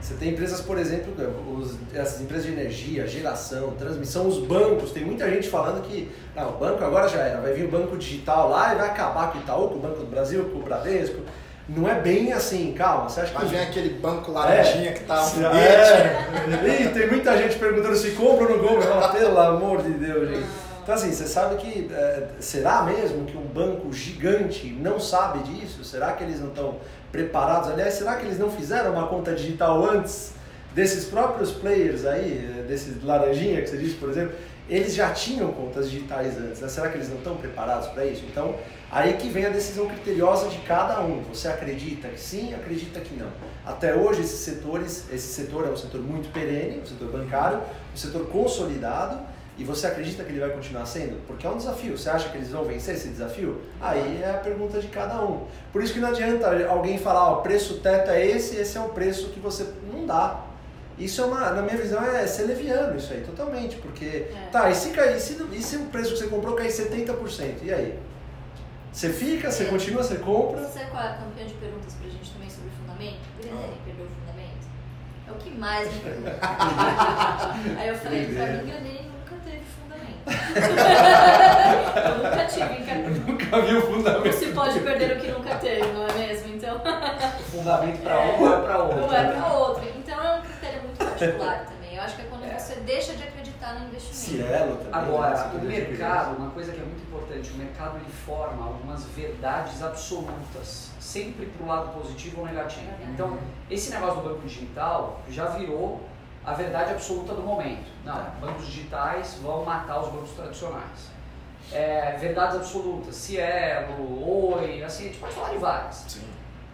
[0.00, 1.12] Você tem empresas, por exemplo,
[1.58, 4.92] os- essas empresas de energia, geração, transmissão, os bancos.
[4.92, 7.96] Tem muita gente falando que não, o banco agora já era, vai vir o banco
[7.96, 10.62] digital lá e vai acabar com o Itaú, com o Banco do Brasil, com o
[10.62, 11.20] Bradesco.
[11.68, 13.08] Não é bem assim, calma.
[13.08, 15.44] Você acha que Mas vem aquele banco laranjinha que tá Se-.
[15.44, 16.82] É.
[16.82, 19.08] Ih, tem muita gente perguntando se compra ou não compra.
[19.08, 20.46] Pelo amor de Deus, gente.
[20.82, 25.82] Então assim, você sabe que é, será mesmo que um banco gigante não sabe disso?
[25.84, 26.76] Será que eles não estão
[27.10, 27.70] preparados?
[27.70, 30.34] Aliás, será que eles não fizeram uma conta digital antes
[30.72, 34.36] desses próprios players aí, eh, desses laranjinha que você disse, por exemplo?
[34.68, 36.68] Eles já tinham contas digitais antes, né?
[36.68, 38.24] Será que eles não estão preparados para isso?
[38.28, 38.56] Então,
[38.90, 41.22] aí que vem a decisão criteriosa de cada um.
[41.32, 43.28] Você acredita que sim, acredita que não.
[43.64, 47.60] Até hoje, esses setores, esse setor é um setor muito perene, o setor bancário,
[47.94, 49.20] um setor consolidado,
[49.58, 51.24] e você acredita que ele vai continuar sendo?
[51.26, 51.96] Porque é um desafio.
[51.96, 53.62] Você acha que eles vão vencer esse desafio?
[53.80, 55.46] Aí é a pergunta de cada um.
[55.72, 58.90] Por isso que não adianta alguém falar, o preço teto é esse, esse é o
[58.90, 59.66] preço que você.
[59.90, 60.44] Não dá.
[60.98, 63.76] Isso é uma, na minha visão, é ser leviano isso aí, totalmente.
[63.76, 64.48] Porque, É.
[64.50, 67.56] tá, e se, cair, e se, e se o preço que você comprou cair 70%?
[67.64, 67.98] E aí?
[68.92, 69.66] Você fica, você É.
[69.66, 70.62] continua, você compra?
[70.64, 73.18] Você sabe qual é a campeã de perguntas pra gente também sobre fundamento?
[73.42, 74.66] Granelli perdeu o fundamento?
[75.28, 76.32] É o que mais me perguntam.
[77.78, 80.26] Aí eu falei, pra mim, nunca teve fundamento.
[82.06, 83.00] eu nunca tive, cara.
[83.10, 84.32] Nunca vi o Não fundamento.
[84.34, 86.54] se pode perder o que nunca teve, não é mesmo?
[86.54, 86.80] Então,
[87.50, 89.00] fundamento para um é para outro.
[89.00, 89.84] não é pra outro.
[89.96, 91.94] Então é um critério muito particular também.
[91.96, 92.58] Eu acho que é quando É.
[92.58, 94.16] você deixa de acreditar no investimento.
[94.16, 94.92] Cielo também.
[94.92, 99.82] Agora, o mercado, uma coisa que é muito importante, o mercado ele forma algumas verdades
[99.82, 102.86] absolutas, sempre para o lado positivo ou negativo.
[102.86, 103.10] Verdade.
[103.12, 103.38] Então,
[103.70, 106.06] esse negócio do banco digital já virou
[106.44, 107.90] a verdade absoluta do momento.
[108.04, 111.16] Não, bancos digitais vão matar os bancos tradicionais.
[111.72, 115.96] É, verdades absolutas, Cielo, Oi, assim, a gente pode falar de várias.
[116.06, 116.22] Sim.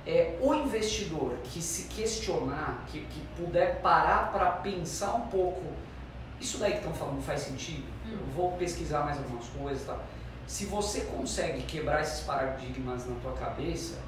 [0.06, 5.62] É, o investidor que se questionar, que, que puder parar para pensar um pouco,
[6.40, 7.84] isso daí que estão falando faz sentido?
[8.10, 10.00] Eu vou pesquisar mais algumas coisas tal.
[10.46, 13.98] Se você consegue quebrar esses paradigmas na tua cabeça,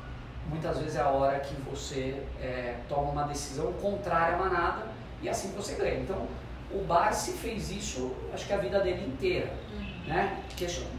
[0.49, 4.89] muitas vezes é a hora que você é, toma uma decisão contrária à manada
[5.23, 6.01] e assim você ganha.
[6.01, 6.27] Então,
[6.73, 9.55] o Barsi fez isso, acho que a vida dele inteira,
[10.07, 10.43] né?
[10.57, 10.91] Questiona.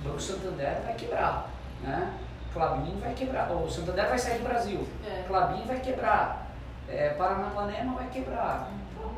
[0.00, 1.50] O Banco Santander vai quebrar,
[1.82, 2.18] né?
[2.52, 5.24] Clabin vai quebrar, o Santander vai sair do Brasil, É.
[5.26, 6.50] Clabin vai quebrar,
[6.88, 8.70] é, Paranapanema vai quebrar.
[8.92, 9.12] Então,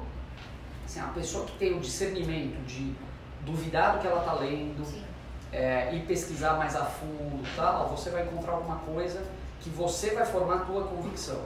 [0.84, 2.94] assim, a pessoa que tem o discernimento de
[3.40, 4.84] duvidar do que ela está lendo,
[5.52, 9.22] é, e pesquisar mais a fundo tal, você vai encontrar alguma coisa
[9.60, 11.40] que você vai formar a tua convicção.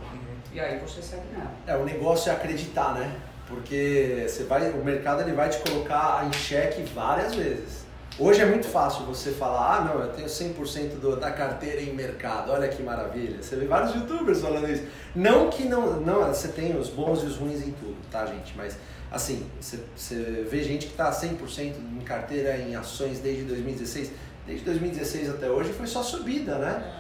[0.52, 1.50] E aí você segue nela.
[1.66, 3.14] É, o negócio é acreditar, né?
[3.48, 7.84] Porque você vai, o mercado ele vai te colocar em xeque várias vezes.
[8.18, 11.92] Hoje é muito fácil você falar, ah não, eu tenho 100% do, da carteira em
[11.92, 13.42] mercado, olha que maravilha.
[13.42, 14.84] Você vê vários youtubers falando isso.
[15.14, 18.54] Não que não, não, você tem os bons e os ruins em tudo, tá gente?
[18.56, 18.78] Mas
[19.10, 24.10] assim, você, você vê gente que está 100% em carteira em ações desde 2016.
[24.46, 26.90] Desde 2016 até hoje foi só subida, né?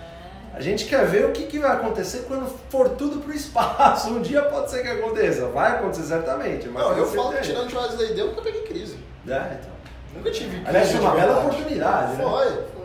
[0.52, 4.10] A gente quer ver o que, que vai acontecer quando for tudo pro espaço.
[4.16, 5.46] Um dia pode ser que aconteça.
[5.48, 6.68] Vai acontecer certamente.
[6.68, 8.96] Mas Não, eu falo que tirando Wesley Deu, eu nunca peguei crise.
[9.28, 9.75] É, então.
[10.16, 10.62] Nunca tive.
[10.66, 12.24] Aliás, foi uma bela oportunidade, né?
[12.24, 12.44] Foi.
[12.44, 12.76] Mesmo.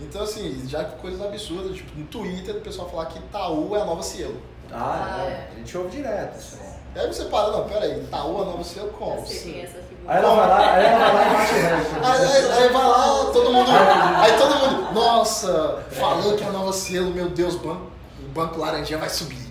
[0.00, 3.80] Então, assim, já que coisas absurdas, tipo, no Twitter o pessoal falar que Itaú é
[3.80, 4.40] a nova Cielo.
[4.72, 5.28] Ah, Ah, é.
[5.28, 5.48] é.
[5.52, 6.68] A gente ouve direto isso aí.
[6.94, 9.12] E aí você para, não, peraí, Itaú é a nova Cielo como?
[9.14, 9.66] É essa figura.
[10.06, 12.36] Aí ela vai lá, aí ela vai lá e bate Aí, recorde.
[12.36, 13.70] aí- aí vai lá, todo mundo.
[14.20, 17.90] Aí todo mundo, nossa, falou que é a nova Cielo, meu Deus, banco,
[18.24, 19.48] o Banco Laranjinha vai subir.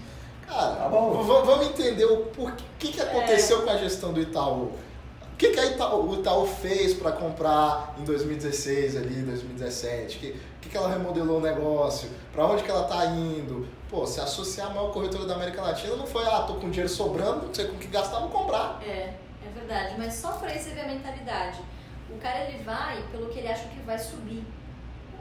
[0.48, 4.72] Cara, Tá vamos entender o porquê que, que aconteceu com a gestão do Itaú.
[5.38, 10.18] O que, que a Itaú, o Itaú fez para comprar em 2016 ali, 2017?
[10.18, 12.10] O que, que, que ela remodelou o negócio?
[12.34, 13.68] Para onde que ela tá indo?
[13.88, 16.90] Pô, se associar a maior corretora da América Latina não foi, ah, tô com dinheiro
[16.90, 18.82] sobrando, não sei com o que gastar, vou comprar.
[18.84, 19.14] É,
[19.46, 19.94] é verdade.
[20.00, 21.60] Mas só pra isso você vê a mentalidade.
[22.10, 24.44] O cara ele vai pelo que ele acha que vai subir.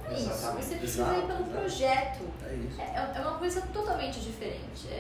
[0.03, 0.31] Não é isso.
[0.31, 0.65] Exatamente.
[0.65, 1.51] Você precisa Exato, ir pelo exato.
[1.51, 2.25] projeto.
[2.49, 2.81] É isso.
[2.81, 4.89] É, é uma coisa totalmente diferente.
[4.91, 4.95] É,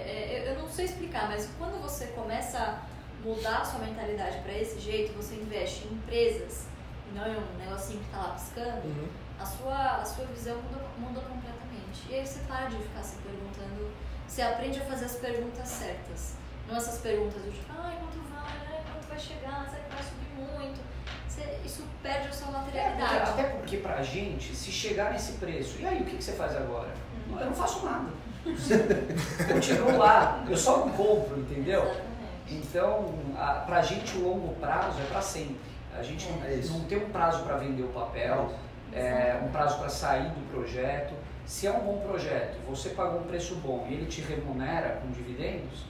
[0.44, 2.82] é, eu não sei explicar, mas quando você começa a
[3.26, 6.66] mudar a sua mentalidade para esse jeito, você investe em empresas
[7.10, 9.08] e não em um negocinho que tá lá piscando,
[9.38, 12.06] a sua, a sua visão muda, muda completamente.
[12.08, 13.90] E aí você para de ficar se perguntando,
[14.26, 16.34] você aprende a fazer as perguntas certas.
[16.68, 20.02] Não essas perguntas do tipo, ai, quanto vai, ai, quanto vai chegar, será que vai
[20.02, 20.80] subir muito?
[21.28, 23.30] Você- isso perde a sua É, materialidade.
[23.30, 26.56] até porque pra gente, se chegar nesse preço, e aí o que, que você faz
[26.56, 26.92] agora?
[27.28, 27.38] Uhum.
[27.40, 28.08] Eu não faço nada.
[29.52, 31.82] Continuo lá, eu só não compro, entendeu?
[31.82, 32.05] Exatamente.
[32.48, 33.06] Então,
[33.36, 35.56] a, pra gente o longo prazo é pra sempre.
[35.98, 38.50] A gente não, É não tem um prazo para vender o papel,
[38.92, 41.14] é, um prazo para sair do projeto.
[41.46, 45.10] Se é um bom projeto, você pagou um preço bom e ele te remunera com
[45.10, 45.84] dividendos,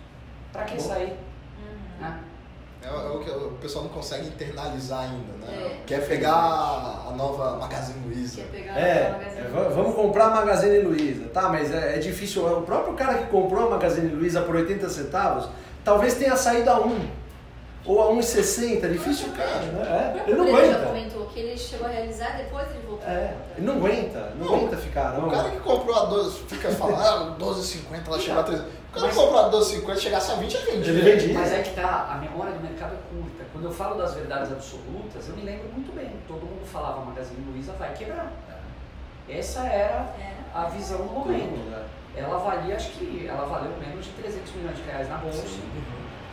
[0.52, 1.12] para que sair?
[1.58, 2.00] Uhum.
[2.00, 2.20] Né?
[2.82, 5.48] É, o- é o que o pessoal não consegue internalizar ainda, né?
[5.48, 5.80] É.
[5.86, 8.42] Quer pegar a nova Magazine Luiza.
[8.42, 9.70] Quer pegar É, a Magazine é, Luiza.
[9.70, 11.48] vamos comprar a Magazine Luiza, tá?
[11.48, 12.46] Mas é, é difícil.
[12.46, 15.48] O próprio cara que comprou a Magazine Luiza por 80 centavos,
[15.86, 17.10] talvez tenha saído a 1
[17.86, 18.82] ou a 1,60.
[18.84, 20.14] É difícil, cara, né?
[20.26, 20.86] É, ele não Ele já aguenta.
[20.86, 23.08] comentou que ele chegou a realizar, depois ele voltou.
[23.08, 25.28] É, ele não aguenta, não, Não, aguenta ficar, não.
[25.28, 28.62] O cara que comprou a 12, fica falando, ah, 12,50, ela chegou a 13.
[28.62, 30.88] O cara que comprou a 12,50, chegasse a 20, é vendido.
[30.88, 31.38] Ele vendia.
[31.38, 33.44] Mas é que tá, a memória do mercado é curta.
[33.52, 36.10] Quando eu falo das verdades absolutas, eu me lembro muito bem.
[36.26, 38.32] Todo mundo falava Magazine Luiza vai quebrar.
[39.28, 40.14] Essa era
[40.54, 41.56] a visão do momento.
[41.70, 41.86] né?
[42.14, 45.42] Ela valia, acho que ela valeu menos de 300 milhões de reais na bolsa.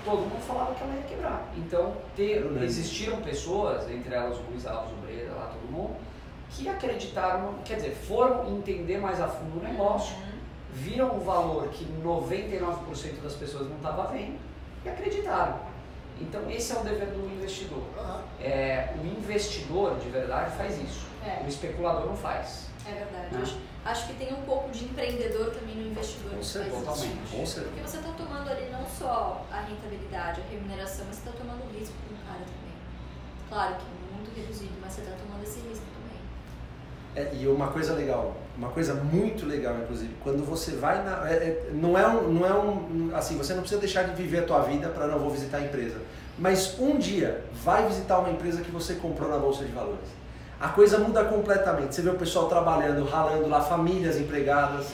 [0.05, 1.41] todo mundo falava que ela ia quebrar.
[1.57, 5.95] Então, ter, existiram pessoas, entre elas o Luiz Alves, o Breda, lá todo mundo,
[6.51, 10.23] que acreditaram, quer dizer, foram entender mais a fundo o negócio, Uhum.
[10.73, 14.37] viram o valor que 99% das pessoas não estava vendo
[14.85, 15.59] e acreditaram.
[16.21, 17.83] Então, esse é o dever do investidor.
[17.97, 18.21] Aham.
[18.39, 21.05] É, o investidor, de verdade, faz isso.
[21.25, 21.43] É.
[21.43, 22.67] O especulador não faz.
[22.85, 23.35] É verdade.
[23.35, 23.61] Né?
[23.85, 27.05] Acho, que tem um pouco de empreendedor também no investidor Com que certeza, faz isso.
[27.07, 27.31] totalmente.
[27.31, 27.67] Com certeza.
[27.75, 31.63] Porque você está tomando ali não só a rentabilidade, a remuneração, mas você está tomando
[31.63, 32.73] o risco com o cara também.
[33.49, 36.19] Claro que muito reduzido, mas você está tomando esse risco também.
[37.15, 41.29] É, e uma coisa legal, uma coisa muito legal, inclusive, quando você vai na.
[41.29, 43.11] é- é- não, é um, não é um.
[43.15, 45.61] Assim, você não precisa deixar de viver a tua vida para não vou visitar a
[45.61, 45.99] empresa.
[46.39, 50.09] Mas um dia vai visitar uma empresa que você comprou na Bolsa de Valores.
[50.63, 51.93] A coisa muda completamente.
[51.93, 54.93] Você vê o pessoal trabalhando, ralando lá, famílias empregadas.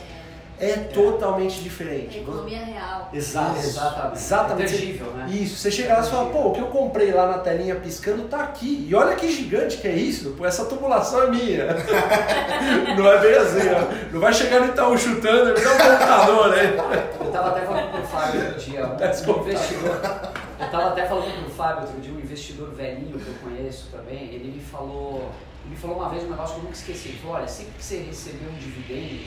[0.59, 2.17] é totalmente diferente.
[2.17, 3.09] Economia real.
[3.13, 4.17] Exato, Exatamente.
[4.17, 4.73] Exatamente.
[4.73, 5.27] É tangível, né?
[5.29, 8.23] Isso, você chega lá e fala, pô, o que eu comprei lá na telinha piscando
[8.23, 8.87] tá aqui.
[8.89, 11.67] E olha que gigante que é isso, pô, essa tubulação é minha.
[12.97, 14.11] não é bem assim, ó.
[14.11, 16.77] Não vai chegar no Itaú chutando, me dá um computador aí.
[17.21, 20.01] Eu tava até falando pro Fábio outro dia, um investidor.
[20.59, 24.33] Eu tava até falando pro Fábio outro dia, um investidor velhinho que eu conheço também,
[24.33, 25.29] ele me falou.
[25.69, 27.09] Ele me falou uma vez um negócio que eu nunca esqueci.
[27.09, 29.23] Ele falou, olha, sempre que você receber um dividendo,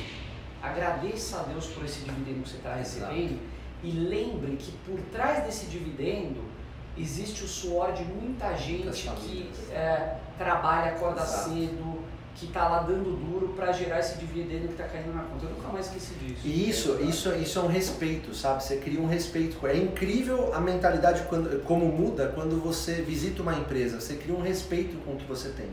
[0.61, 3.39] agradeça a Deus por esse dividendo que você está recebendo
[3.83, 6.43] e lembre que por trás desse dividendo
[6.99, 11.51] existe o suor de muita gente que é, trabalha, acorda Exato.
[11.51, 12.03] cedo,
[12.35, 15.47] que está lá dando duro para gerar esse dividendo que está caindo na conta.
[15.47, 16.41] Eu nunca mais esqueci disso.
[16.45, 18.65] E isso, isso, isso é um respeito, sabe?
[18.65, 19.65] Você cria um respeito.
[19.67, 24.01] É incrível a mentalidade quando, como muda quando você visita uma empresa.
[24.01, 25.69] Você cria um respeito com o que você tem.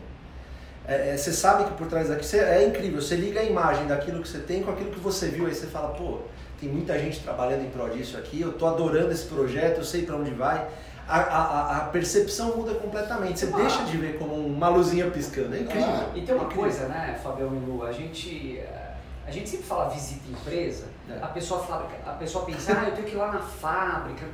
[0.90, 3.00] É, é, você sabe que por trás daqui você, é incrível.
[3.00, 5.46] Você liga a imagem daquilo que você tem com aquilo que você viu.
[5.46, 6.18] Aí você fala, pô,
[6.60, 8.40] tem muita gente trabalhando em prol disso aqui.
[8.40, 9.78] Eu tô adorando esse projeto.
[9.78, 10.66] Eu sei para onde vai.
[11.08, 13.38] A, a, a percepção muda completamente.
[13.40, 13.56] Você Ah.
[13.56, 15.54] deixa de ver como uma luzinha piscando.
[15.54, 15.86] É incrível.
[15.88, 16.64] Ah, E tem uma Incrível.
[16.64, 18.92] coisa, né, Fabião e Lu, a gente, eh,
[19.26, 21.18] a gente sempre fala visita empresa, É.
[21.22, 24.24] a pessoa fala, a pessoa pensa, ah, eu tenho que ir lá na fábrica.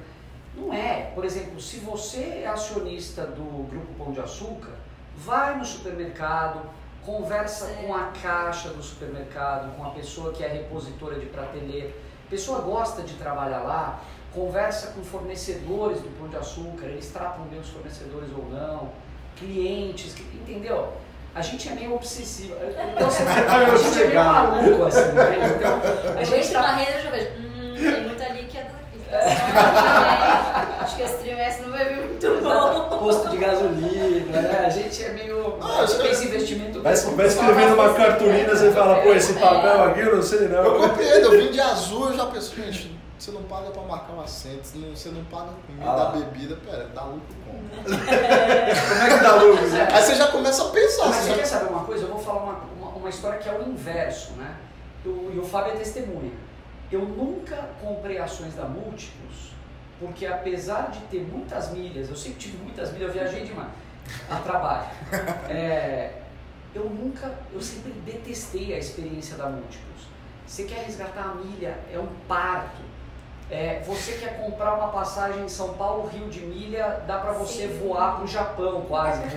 [0.55, 1.11] Não é.
[1.15, 4.73] Por exemplo, se você é acionista do Grupo Pão de Açúcar,
[5.17, 6.61] vai no supermercado,
[7.05, 11.91] conversa com a caixa do supermercado, com a pessoa que é repositora de prateleira.
[12.27, 14.01] A pessoa gosta de trabalhar lá,
[14.35, 18.91] conversa com fornecedores do Pão de Açúcar, eles tratam bem os fornecedores ou não,
[19.37, 20.93] clientes, que- entendeu?
[21.35, 22.55] A gente é meio obsessivo.
[22.95, 25.55] Então, você, a gente é meio maluco, assim, né?
[25.57, 25.81] Então,
[26.17, 26.75] a Eu gente tá...
[26.75, 28.63] rede e já vejo, hum, tem muito ali que é
[29.11, 32.99] da Acho que esse trimestre não vai vir muito bom.
[32.99, 34.65] Posto de gasolina, né?
[34.67, 35.59] A gente é meio.
[35.61, 36.83] Ah, a gente tem esse investimento.
[36.83, 40.63] Vai, vai escrevendo uma cartolina, você fala, pô, esse papel aqui eu não sei não.
[40.65, 44.13] Eu compreendo, eu vim de azul, eu já penso, gente, você não paga pra marcar
[44.13, 47.59] um assento, você não, você não paga comida, Ah bebida, pera, dá lucro como?
[47.83, 49.65] Como é que dá lucro?
[49.93, 51.37] Aí você já começa a pensar, Mas você já...
[51.37, 52.05] quer saber uma coisa?
[52.05, 54.57] Eu vou falar uma, uma, uma história que é o inverso, né?
[55.05, 56.33] E o Fábio é testemunha.
[56.91, 59.53] Eu nunca comprei ações da Múltiplos,
[59.99, 63.71] porque apesar de ter muitas milhas, eu sempre tive muitas milhas, eu viajei demais
[64.31, 64.87] a trabalho.
[65.49, 66.13] É,
[66.75, 70.07] eu nunca, eu sempre detestei a experiência da Múltiplos.
[70.47, 72.83] Você quer resgatar a milha, é um parto.
[73.51, 77.69] É, você quer comprar uma passagem em São Paulo, Rio de Milha, dá pra você
[77.69, 77.79] Sim.
[77.79, 79.23] voar pro Japão quase.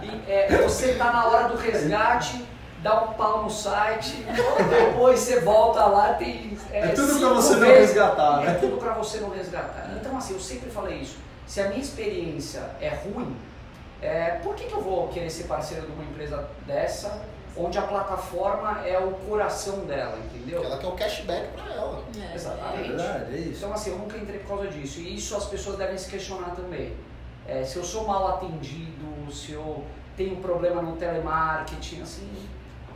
[0.00, 2.44] E, é, você tá na hora do resgate,
[2.82, 4.24] dá um pau no site,
[4.70, 6.56] depois você volta lá, tem.
[6.70, 8.58] É tudo pra cinco você não resgatar, É né?
[8.60, 9.90] tudo pra você não resgatar.
[9.96, 11.16] Então, assim, eu sempre falei isso.
[11.46, 13.34] Se a minha experiência é ruim,
[14.02, 17.22] é, por que, que eu vou querer ser parceiro de uma empresa dessa,
[17.56, 20.62] onde a plataforma é o coração dela, entendeu?
[20.62, 22.04] Ela quer o cashback pra ela.
[22.16, 22.88] É, É Exatamente.
[22.88, 23.58] verdade, é isso.
[23.64, 25.00] Então, assim, eu nunca entrei por causa disso.
[25.00, 26.94] E isso as pessoas devem se questionar também.
[27.48, 29.82] É, se eu sou mal atendido, se eu
[30.16, 32.28] tenho problema no telemarketing, assim,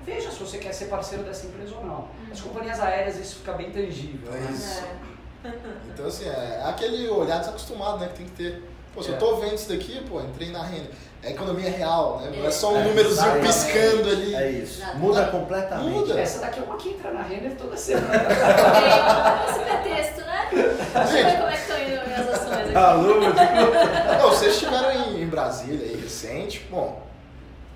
[0.04, 2.08] veja se você quer ser parceiro dessa empresa ou não.
[2.30, 4.32] As companhias aéreas, isso fica bem tangível.
[4.32, 4.50] É né?
[4.52, 4.80] isso.
[4.84, 5.12] É.
[5.92, 8.62] Então, assim, é aquele olhar desacostumado, né, que tem que ter.
[8.94, 9.14] Pô, se É.
[9.14, 10.88] eu tô vendo isso daqui, pô, entrei na renda.
[11.20, 12.32] É economia real, né?
[12.36, 14.34] Não é só um É, númerozinho piscando ali.
[14.34, 14.84] É isso.
[14.96, 15.90] Muda completamente.
[15.90, 16.20] Muda.
[16.20, 18.06] Essa daqui é uma que entra na Renner toda semana.
[19.48, 20.48] Esse pretexto, né?
[20.52, 22.74] Deixa eu ver como é que estão indo minhas ações aqui.
[22.76, 23.14] Alô,
[24.18, 27.02] Não, vocês estiveram em, em Brasília aí recente, bom,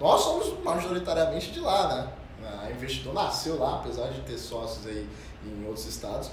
[0.00, 2.08] nós somos majoritariamente de lá, né?
[2.70, 5.08] Investidor nasceu lá, apesar de ter sócios aí
[5.44, 6.30] em outros estados,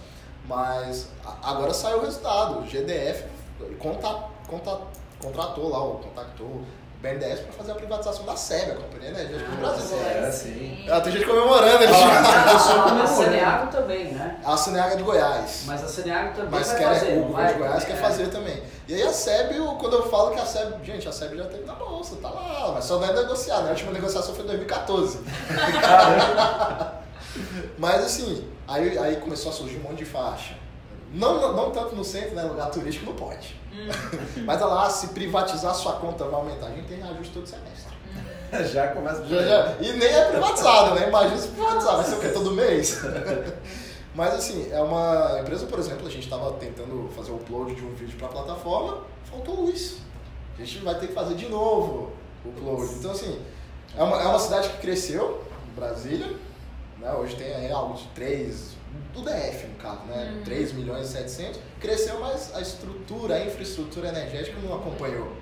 [0.48, 1.10] mas
[1.42, 2.60] agora saiu o resultado.
[2.60, 3.26] O GDF
[3.80, 4.82] conta, conta,
[5.20, 6.64] contratou lá, ou contactou
[7.04, 9.98] BNDES para fazer a privatização da SEB, a Companhia Energética do Brasil.
[10.00, 10.86] é, sim.
[10.90, 11.94] Ah, tem gente comemorando ali.
[11.94, 14.40] A Saneago também, né?
[14.46, 15.64] A Saneaga de Goiás.
[15.66, 17.96] Mas a Saneago também Mas vai quer, fazer, o governo de Goiás quer É.
[17.98, 18.64] fazer também.
[18.88, 21.66] E aí a SEB, quando eu falo que a SEB, gente, a SEB já teve
[21.66, 23.68] na bolsa, tá lá, mas só não é negociada.
[23.68, 25.20] A última negociação foi em 2014.
[27.78, 30.54] mas assim, aí, aí começou a surgir um monte de faixa.
[31.14, 32.44] Não, não, não tanto no centro, né?
[32.44, 33.56] Lugar turístico não pode.
[34.44, 36.68] mas olha lá, se privatizar sua conta vai aumentar.
[36.68, 37.94] A gente tem reajuste todo semestre.
[38.74, 39.76] Já começa Já, já.
[39.82, 41.08] E nem é privatizado, né?
[41.08, 42.30] Imagina se privatizar, vai ser o quê?
[42.30, 43.02] Todo mês?
[44.14, 47.84] Mas assim, é uma empresa, por exemplo, a gente estava tentando fazer o upload de
[47.84, 49.98] um vídeo para a plataforma, faltou luz.
[50.56, 52.12] A gente vai ter que fazer de novo
[52.46, 52.94] o upload.
[52.94, 53.42] Então assim,
[53.98, 55.44] é uma, é uma cidade que cresceu,
[55.76, 56.28] Brasília,
[57.00, 57.12] né?
[57.14, 58.76] hoje tem aí algo de 3,
[59.14, 60.42] do DF no caso, né?
[60.44, 65.36] 3 milhões e 700, cresceu, mas a estrutura, a infraestrutura energética não acompanhou.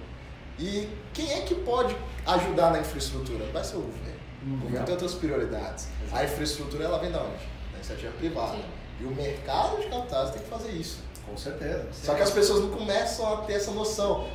[0.59, 1.95] E quem é que pode
[2.25, 3.45] ajudar na infraestrutura?
[3.51, 4.21] Vai ser o governo.
[4.43, 5.87] O governo tem outras prioridades.
[6.11, 7.51] A infraestrutura ela vem da onde?
[7.81, 8.57] iniciativa privada.
[8.57, 8.63] Sim.
[8.99, 10.99] E o mercado de capitais tem que fazer isso.
[11.25, 11.87] Com certeza.
[11.91, 14.27] Só que as pessoas não começam a ter essa noção.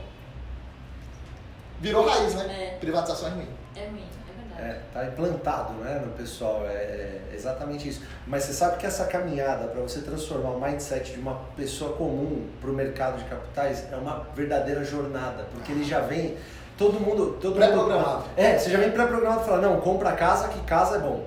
[1.81, 2.75] Virou raiz, né?
[2.75, 2.79] É.
[2.79, 3.49] Privatização é ruim.
[3.77, 4.05] É ruim,
[4.59, 8.03] é tá implantado né, no pessoal, é, é exatamente isso.
[8.27, 12.47] Mas você sabe que essa caminhada para você transformar o mindset de uma pessoa comum
[12.61, 16.37] para o mercado de capitais é uma verdadeira jornada, porque ele já vem,
[16.79, 17.39] todo mundo...
[17.41, 18.19] Todo Pré-programado.
[18.19, 21.25] mundo, É, você já vem pré-programado e fala, não, compra casa que casa é bom.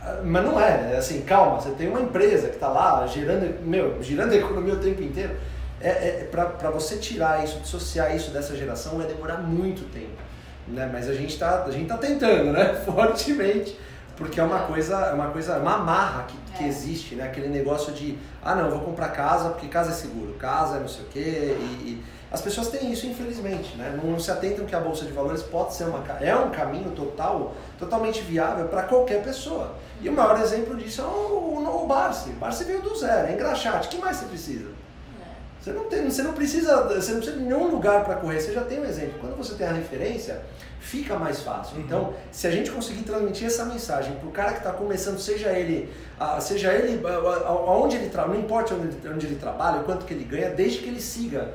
[0.00, 3.60] Ah, Mas não é, é assim, calma, você tem uma empresa que está lá girando,
[3.64, 5.36] meu, girando a economia o tempo inteiro.
[5.80, 10.28] É, é, para você tirar isso, dissociar isso dessa geração vai demorar muito tempo.
[10.72, 10.88] Né?
[10.92, 12.74] Mas a gente está a gente tá tentando, né?
[12.84, 13.78] Fortemente.
[14.16, 16.66] Porque é uma coisa, é uma coisa, uma amarra que, que É.
[16.66, 17.24] existe, né?
[17.24, 20.88] Aquele negócio de, ah não, vou comprar casa porque casa é seguro, casa é não
[20.88, 21.56] sei o quê.
[21.60, 23.96] E, e as pessoas têm isso, infelizmente, né?
[23.96, 26.90] Não, não se atentam que a Bolsa de Valores pode ser uma, é um caminho
[26.90, 29.76] total, totalmente viável para qualquer pessoa.
[30.00, 32.30] E o maior exemplo disso é o, o, o Barsi.
[32.30, 33.86] Barsi veio do zero, é engraxate.
[33.86, 34.66] O que mais você precisa?
[34.66, 35.62] É.
[35.62, 38.52] Você não, tem, você não precisa, você não precisa de nenhum lugar para correr, você
[38.52, 39.14] já tem um exemplo.
[39.20, 40.42] Quando você tem a referência,
[40.80, 41.76] fica mais fácil.
[41.76, 41.82] Uhum.
[41.82, 45.50] Então, se a gente conseguir transmitir essa mensagem para o cara que está começando, seja
[45.50, 47.10] ele, ah, seja ele ah,
[47.44, 50.24] ah, aonde ele trabalha, não importa onde, ele- onde ele trabalha, o quanto que ele
[50.24, 51.54] ganha, desde que ele siga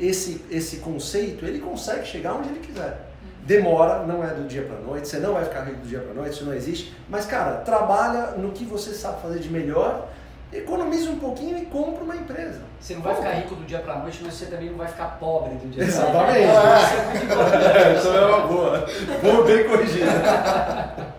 [0.00, 3.08] esse, esse conceito, ele consegue chegar onde ele quiser.
[3.44, 6.14] Demora, não é do dia para noite, você não vai ficar rico do dia para
[6.14, 6.94] noite, isso não existe.
[7.08, 10.08] Mas, cara, trabalha no que você sabe fazer de melhor,
[10.52, 12.60] economiza um pouquinho e compra uma empresa.
[12.80, 15.18] Você não vai ficar rico do dia pra noite, mas você também não vai ficar
[15.18, 16.42] pobre do dia pra noite.
[16.42, 17.98] Exatamente.
[17.98, 18.86] Isso é é uma boa.
[19.22, 20.06] Boa, bem corrigida.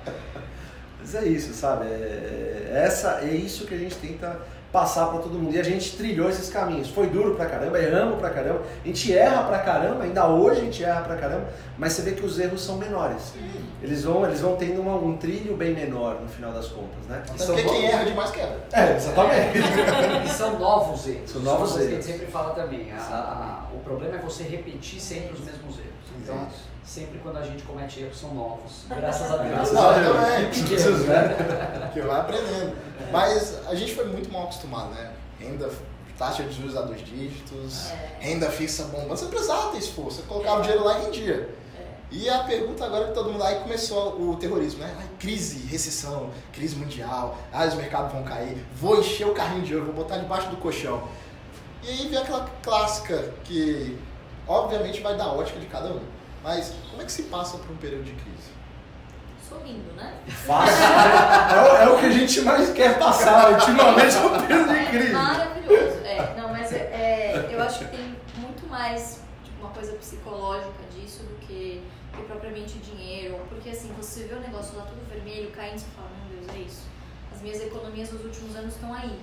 [0.99, 1.85] Mas é isso, sabe?
[1.85, 4.39] É, é- essa, é isso que a gente tenta
[4.71, 5.53] passar para todo mundo.
[5.55, 6.89] E a gente trilhou esses caminhos.
[6.89, 8.63] Foi duro pra caramba, erramos pra caramba.
[8.83, 11.45] A gente erra pra caramba, ainda hoje a gente erra pra caramba,
[11.77, 13.33] mas você vê que os erros são menores.
[13.83, 17.21] Eles vão, eles vão tendo uma- um trilho bem menor no final das contas, né?
[17.27, 18.59] Até são porque quem erra demais quebra.
[18.71, 19.57] É, exatamente.
[20.25, 21.29] E são novos erros.
[21.29, 22.05] São novos coisas que a erros.
[22.05, 22.91] gente sempre fala também.
[22.93, 25.91] A- a- o problema é você repetir sempre os mesmos erros.
[26.21, 26.53] Então, Exato.
[26.85, 28.85] sempre quando a gente comete erros, são novos.
[28.87, 29.49] Graças a Deus.
[29.49, 30.15] Graças a Deus.
[30.17, 30.49] também.
[30.49, 31.89] Pequenos, né?
[31.93, 32.75] Que vai aprendendo.
[33.11, 35.11] Mas a gente foi muito mal acostumado, né?
[35.39, 35.69] Renda,
[36.17, 38.09] taxa de juros a dois dígitos, É.
[38.19, 39.09] renda fixa bombando.
[39.09, 41.49] Você precisava ter esforço, você colocava o dinheiro lá e rendia.
[42.13, 42.17] É.
[42.17, 44.95] E a pergunta agora que todo mundo aí começou o terrorismo, né?
[44.99, 49.73] Ai, crise, recessão, crise mundial, ah, os mercados vão cair, vou encher o carrinho de
[49.75, 51.03] ouro, vou botar debaixo do colchão.
[51.83, 53.97] E aí vem aquela clássica que
[54.47, 55.99] obviamente vai dar ótica de cada um.
[56.43, 58.51] Mas como é que se passa por um período de crise?
[59.47, 60.13] Sorrindo, né?
[60.27, 60.83] Fácil.
[60.83, 64.75] É, o- é o que a gente mais quer passar ultimamente, é o período de
[64.79, 65.13] É crise.
[65.13, 65.97] maravilhoso.
[66.05, 70.71] É, não, mas é, é, eu acho que tem muito mais tipo, uma coisa psicológica
[70.95, 71.81] disso do que,
[72.13, 73.39] que propriamente dinheiro.
[73.49, 76.59] Porque assim, você vê o negócio lá tudo vermelho, caindo, você fala, meu Deus, é
[76.59, 76.87] isso.
[77.31, 79.19] As minhas economias nos últimos anos estão aí.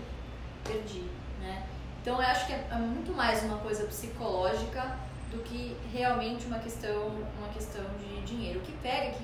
[0.65, 1.05] Perdi,
[1.41, 1.67] né?
[2.03, 4.99] Então eu acho que é, é muito mais uma coisa psicológica
[5.31, 8.61] do que realmente uma questão, uma questão de dinheiro.
[8.61, 9.19] O que pega é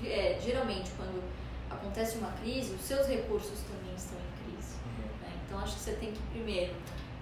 [0.00, 1.22] que é, geralmente quando
[1.70, 4.76] acontece uma crise, os seus recursos também estão em crise.
[5.22, 5.32] né?
[5.44, 6.74] Então acho que você tem que primeiro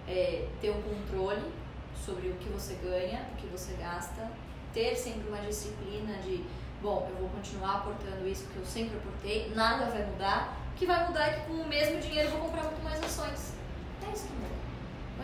[0.06, 1.42] é, ter um controle
[2.04, 4.30] sobre o que você ganha, o que você gasta,
[4.76, 6.44] ter sempre uma disciplina de,
[6.82, 10.54] bom, eu vou continuar aportando isso que eu sempre aportei, nada vai mudar.
[10.74, 13.02] O que vai mudar é que com o mesmo dinheiro eu vou comprar muito mais
[13.02, 13.54] ações.
[14.06, 14.54] É isso que muda.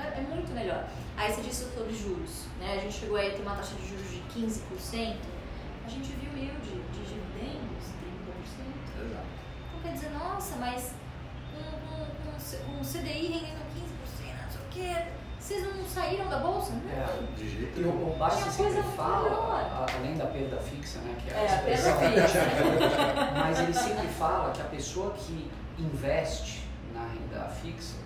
[0.02, 0.88] É, é muito melhor.
[1.18, 2.78] Aí você disse sobre juros, né?
[2.78, 5.16] A gente chegou aí a ter uma taxa de juros de 15%,
[5.84, 8.72] a gente viu yield de dividendos 30%.
[9.68, 10.94] Então quer dizer, nossa, mas
[11.52, 15.06] com, C- com o CDI rendendo 15%, não sei o quê,
[15.42, 16.72] vocês não saíram da bolsa?
[16.72, 16.90] Não.
[16.92, 17.06] É.
[17.36, 21.16] De jeito E o, Tinha sempre fala, a- além da perda fixa, né?
[21.22, 22.38] Que é, É, a perda expressão- fixa.
[23.40, 26.62] Mas ele sempre fala que a pessoa que investe
[26.94, 27.96] na renda fixa,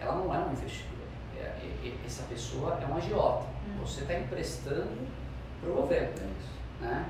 [0.00, 0.92] ela não é um investidor.
[1.36, 3.44] É- é- é- essa pessoa é um agiota.
[3.66, 3.78] Hum.
[3.80, 5.08] Você está emprestando
[5.60, 6.12] para o governo.
[6.80, 7.06] Né?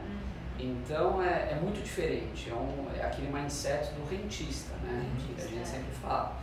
[0.58, 5.04] Então é, é muito diferente, é, um, é aquele mindset do rentista, né?
[5.18, 5.64] Que a gente É.
[5.64, 6.36] sempre fala.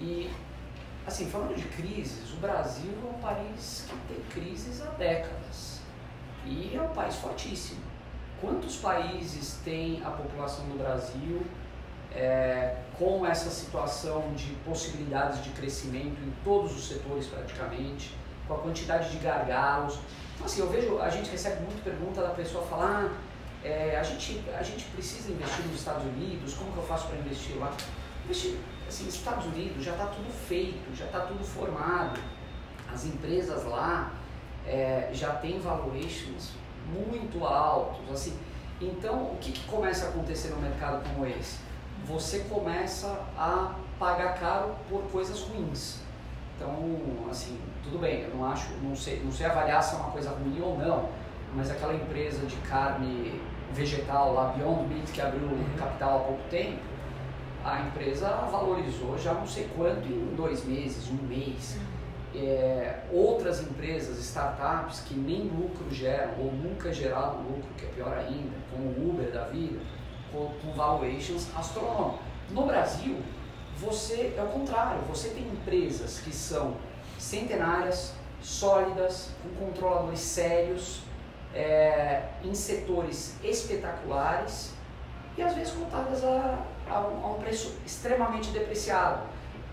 [0.00, 0.30] E,
[1.06, 5.80] assim, falando de crises, o Brasil é um país que tem crises há décadas.
[6.44, 7.80] E é um país fortíssimo.
[8.40, 11.42] Quantos países tem a população do Brasil
[12.12, 18.14] é, com essa situação de possibilidades de crescimento em todos os setores praticamente,
[18.46, 19.98] com a quantidade de gargalos?
[20.34, 23.16] Então, assim, eu vejo, a gente recebe muito pergunta da pessoa falar, ah,
[23.64, 27.16] é, a, gente, a gente precisa investir nos Estados Unidos, como que eu faço para
[27.18, 27.72] investir lá?
[28.26, 28.56] Investir,
[28.86, 32.20] assim, Estados Unidos já está tudo feito, já está tudo formado.
[32.92, 34.12] As empresas lá
[34.66, 36.52] é, já têm valuations
[36.92, 38.36] muito altos, assim.
[38.80, 41.66] Então, o que, que começa a acontecer no mercado como esse?
[42.06, 46.00] você começa a pagar caro por coisas ruins.
[46.56, 46.72] Então,
[47.30, 50.30] assim, tudo bem, eu não acho, não sei, não sei avaliar se é uma coisa
[50.30, 51.08] ruim ou não,
[51.54, 53.40] mas aquela empresa de carne
[53.72, 56.78] vegetal lá, Beyond Meat, que abriu capital há pouco tempo,
[57.66, 61.76] a empresa valorizou já não sei quanto em dois meses, um mês.
[61.76, 61.96] Uhum.
[62.38, 68.16] É, outras empresas, startups que nem lucro geram ou nunca geraram lucro, que é pior
[68.16, 69.80] ainda, como o Uber da vida,
[70.30, 72.20] com, com valuations astronômicos.
[72.50, 73.16] No Brasil,
[73.78, 76.76] você é o contrário, você tem empresas que são
[77.18, 81.00] centenárias, sólidas, com controladores sérios,
[81.54, 84.74] é, em setores espetaculares
[85.38, 86.58] e às vezes contadas a,
[86.88, 89.20] a, um, a um preço extremamente depreciado.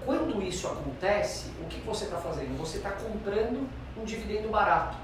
[0.06, 2.58] Quando isso acontece, o que você está fazendo?
[2.58, 4.98] Você está comprando um dividendo barato.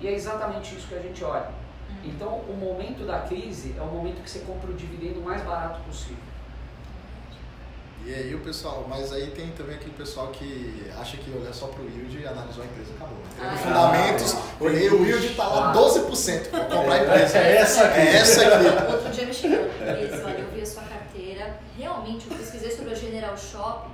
[0.00, 1.46] E é exatamente isso que a gente olha.
[1.88, 1.96] Uhum.
[2.04, 5.80] Então, o momento da crise é o momento que você compra o dividendo mais barato
[5.82, 6.32] possível.
[8.04, 11.68] E aí o pessoal, mas aí tem também aquele pessoal que acha que olhar só
[11.68, 13.18] pro yield e analisou a empresa acabou.
[13.40, 17.38] Ah, fundamentos, olhei o yield tá lá 12%, vou comprar a é, empresa.
[17.38, 18.00] É essa aqui.
[18.00, 18.92] É essa aqui.
[18.92, 20.82] Outro dia me chegou eu vi a sua
[21.76, 23.88] realmente eu pesquisei sobre a General Shop,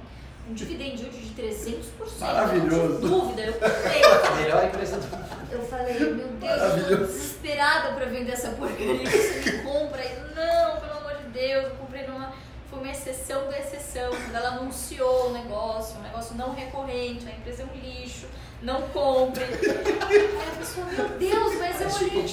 [0.49, 1.83] um dividend yield de 300%.
[2.21, 2.99] Maravilhoso.
[3.01, 4.43] Não dúvida, eu comprei.
[4.43, 9.51] Melhor empresa do Eu falei, meu Deus, eu tô desesperada pra vender essa porcaria, você
[9.51, 10.05] me compra.
[10.05, 12.33] E, não, pelo amor de Deus, eu comprei numa
[12.71, 17.31] foi uma exceção da exceção, quando ela anunciou o negócio, um negócio não recorrente, a
[17.31, 18.27] empresa é um lixo,
[18.61, 19.45] não compre.
[19.45, 22.25] Aí a pessoa, meu Deus, mas eu olhei.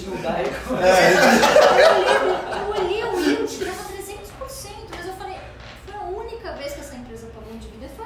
[2.52, 5.38] Eu olhei o yield, dava 300%, mas eu falei,
[5.86, 7.54] foi a única vez que essa empresa pagou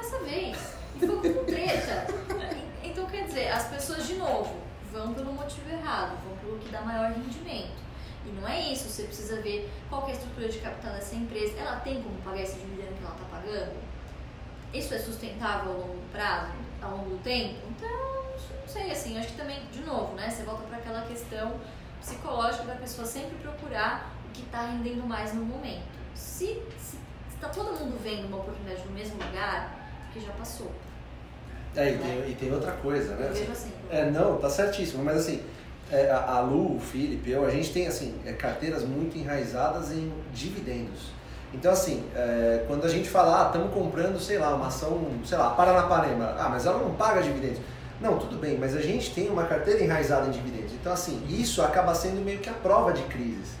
[0.00, 0.74] foi essa vez.
[0.96, 2.06] E foi com treta.
[2.82, 4.56] Então, quer dizer, as pessoas, de novo,
[4.92, 7.90] vão pelo motivo errado, vão pelo que dá maior rendimento.
[8.26, 11.58] E não é isso, você precisa ver qual é a estrutura de capital dessa empresa.
[11.58, 13.72] Ela tem como pagar esse dividendo que ela está pagando?
[14.74, 17.58] Isso é sustentável ao longo prazo, ao longo do tempo?
[17.70, 21.54] Então, não sei, assim, acho que também, de novo, né, você volta para aquela questão
[22.00, 25.82] psicológica da pessoa sempre procurar o que está rendendo mais no momento.
[26.14, 26.62] Se
[27.34, 29.79] está todo mundo vendo uma oportunidade no mesmo lugar,
[30.10, 30.70] porque já passou.
[31.76, 32.22] É, e, né?
[32.22, 33.28] tem, e tem outra coisa, né?
[33.28, 35.40] Assim, assim, é, não, tá certíssimo, mas assim,
[35.90, 40.12] é, a Lu, o Felipe, eu, a gente tem assim, é, carteiras muito enraizadas em
[40.32, 41.12] dividendos.
[41.54, 45.38] Então, assim, é, quando a gente fala, ah, estamos comprando, sei lá, uma ação, sei
[45.38, 47.60] lá, Paranapanema, ah, mas ela não paga dividendos.
[48.00, 50.72] Não, tudo bem, mas a gente tem uma carteira enraizada em dividendos.
[50.72, 53.59] Então, assim, isso acaba sendo meio que a prova de crises.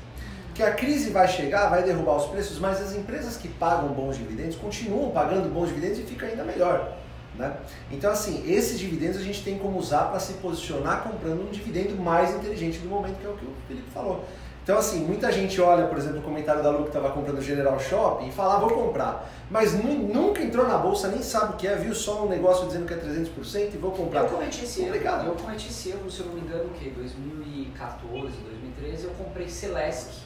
[0.60, 4.18] Que a crise vai chegar, vai derrubar os preços, mas as empresas que pagam bons
[4.18, 6.98] dividendos continuam pagando bons dividendos e fica ainda melhor.
[7.34, 7.56] Né?
[7.90, 11.96] Então, assim, esses dividendos a gente tem como usar para se posicionar comprando um dividendo
[11.96, 14.22] mais inteligente do momento, que é o que o Felipe falou.
[14.62, 17.42] Então, assim, muita gente olha, por exemplo, o comentário da Lu que estava comprando o
[17.42, 19.32] General Shop e fala, ah, vou comprar.
[19.50, 22.86] Mas nunca entrou na bolsa, nem sabe o que é, viu só um negócio dizendo
[22.86, 24.24] que é 300% e vou comprar.
[24.24, 24.94] Eu cometi esse erro.
[25.26, 26.92] Eu cometi esse erro, se eu não me engano, o quê?
[26.94, 30.20] 2014, 2013, eu comprei Celesc,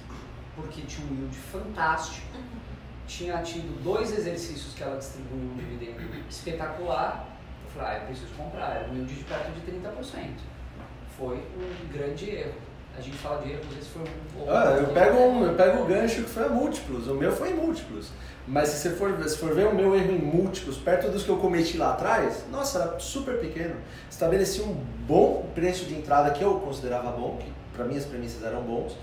[0.57, 2.27] porque tinha um yield fantástico
[3.07, 7.29] tinha tido dois exercícios que ela distribuiu um dividendo espetacular.
[7.65, 8.77] Eu falei, ah, eu preciso comprar.
[8.77, 10.29] Era um yield de perto de 30%.
[11.19, 12.55] Foi um grande erro.
[12.97, 14.51] A gente fala de erros, esse foi um.
[14.51, 17.09] Ah, eu pego, um, eu pego o gancho que foi a múltiplos.
[17.09, 18.11] O meu foi em múltiplos.
[18.47, 21.29] Mas se você for, se for ver o meu erro em múltiplos, perto dos que
[21.29, 23.75] eu cometi lá atrás, nossa, era super pequeno.
[24.09, 24.75] Estabeleci um
[25.09, 28.97] bom preço de entrada que eu considerava bom, que para mim as premissas eram bons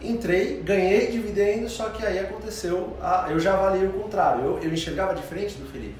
[0.00, 4.72] Entrei, ganhei dividendo, só que aí aconteceu, a, eu já avaliei o contrário, eu, eu
[4.72, 5.96] enxergava diferente do Felipe.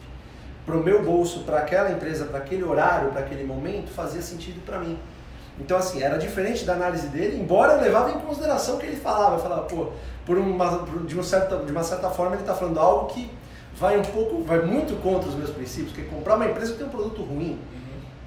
[0.65, 4.65] Para o meu bolso, para aquela empresa, para aquele horário, para aquele momento, fazia sentido
[4.65, 4.99] para mim.
[5.59, 8.97] Então, assim, era diferente da análise dele, embora eu levava em consideração o que ele
[8.97, 9.37] falava.
[9.37, 9.89] Eu falava, pô,
[10.25, 13.29] por uma, de, uma certa, de uma certa forma ele está falando algo que
[13.75, 16.79] vai um pouco, vai muito contra os meus princípios, que é comprar uma empresa que
[16.79, 17.59] tem um produto ruim,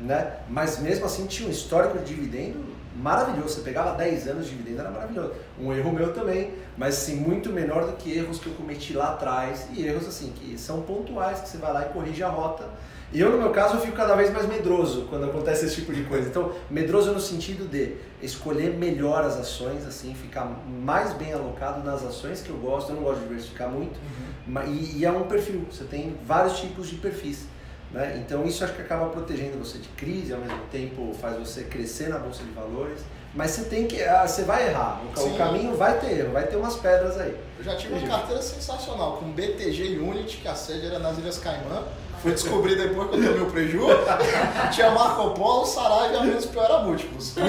[0.02, 0.08] uhum.
[0.08, 0.34] né?
[0.50, 3.56] Mas mesmo assim tinha um histórico de dividendo maravilhoso.
[3.56, 5.34] Você pegava 10 anos de dividendo, era maravilhoso.
[5.60, 9.14] Um erro meu também, mas assim, muito menor do que erros que eu cometi lá
[9.14, 9.68] atrás.
[9.74, 12.66] E erros assim, que são pontuais, que você vai lá e corrige a rota.
[13.14, 15.94] E eu, no meu caso, eu fico cada vez mais medroso quando acontece esse tipo
[15.94, 16.30] de coisa.
[16.30, 22.06] Então, medroso no sentido de escolher melhor as ações, assim, ficar mais bem alocado nas
[22.06, 22.92] ações que eu gosto.
[22.92, 24.00] Eu não gosto de diversificar muito.
[24.48, 24.64] Uhum.
[24.64, 25.66] E, e é um perfil.
[25.70, 27.51] Você tem vários tipos de perfis.
[27.94, 28.24] Né?
[28.26, 32.08] Então isso acho que acaba protegendo você de crise, ao mesmo tempo faz você crescer
[32.10, 33.02] na bolsa de valores.
[33.34, 35.02] Mas você tem que, ah, você vai errar.
[35.16, 37.38] O, o caminho vai ter erro, vai ter umas pedras aí.
[37.58, 41.38] Eu já tive uma carteira sensacional com BTG Unity, que a sede era nas Ilhas
[41.38, 41.84] Caimã.
[42.22, 43.88] Fui descobrir depois que eu tomei o preju.
[44.72, 47.34] Tinha Marco Polo, Saraiva e a menos pior era múltiplos.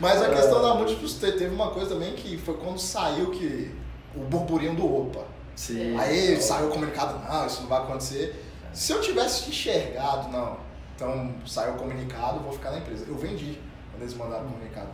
[0.00, 3.70] Mas a questão da múltiplos te- teve uma coisa também que foi quando saiu que
[4.14, 5.22] o burburinho do Opa.
[5.56, 5.98] Sim.
[5.98, 8.44] Aí saiu o comunicado, não, isso não vai acontecer.
[8.72, 10.58] Se eu tivesse enxergado, não,
[10.96, 13.04] então saiu o comunicado, vou ficar na empresa.
[13.06, 14.88] Eu vendi quando eles mandaram o comunicado.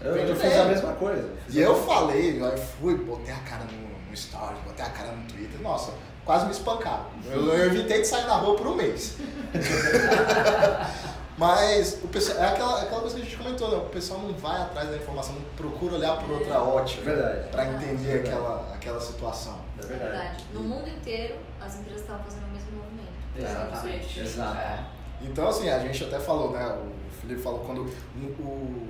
[0.00, 1.30] Eu, vendi eu fiz a mesma coisa.
[1.50, 5.26] E eu falei, eu fui, botei a cara no, no story, botei a cara no
[5.26, 5.92] Twitter, nossa,
[6.24, 7.06] quase me espancaram.
[7.26, 9.16] Eu, eu evitei de sair na rua por um mês.
[11.38, 13.76] Mas o pessoal, é aquela, aquela coisa que a gente comentou, né?
[13.76, 17.48] O pessoal não vai atrás da informação, não procura olhar por outra É ótica verdade.
[17.50, 18.28] para entender Verdade.
[18.36, 19.60] aquela, aquela situação.
[19.80, 20.10] É É verdade.
[20.10, 20.44] verdade.
[20.52, 23.08] No mundo inteiro, as empresas estavam fazendo o mesmo movimento.
[23.36, 24.20] Exatamente.
[24.20, 24.56] Exato.
[24.58, 24.84] É.
[25.22, 26.66] Então, assim, a gente até falou, né?
[26.76, 28.88] O Felipe falou quando o, o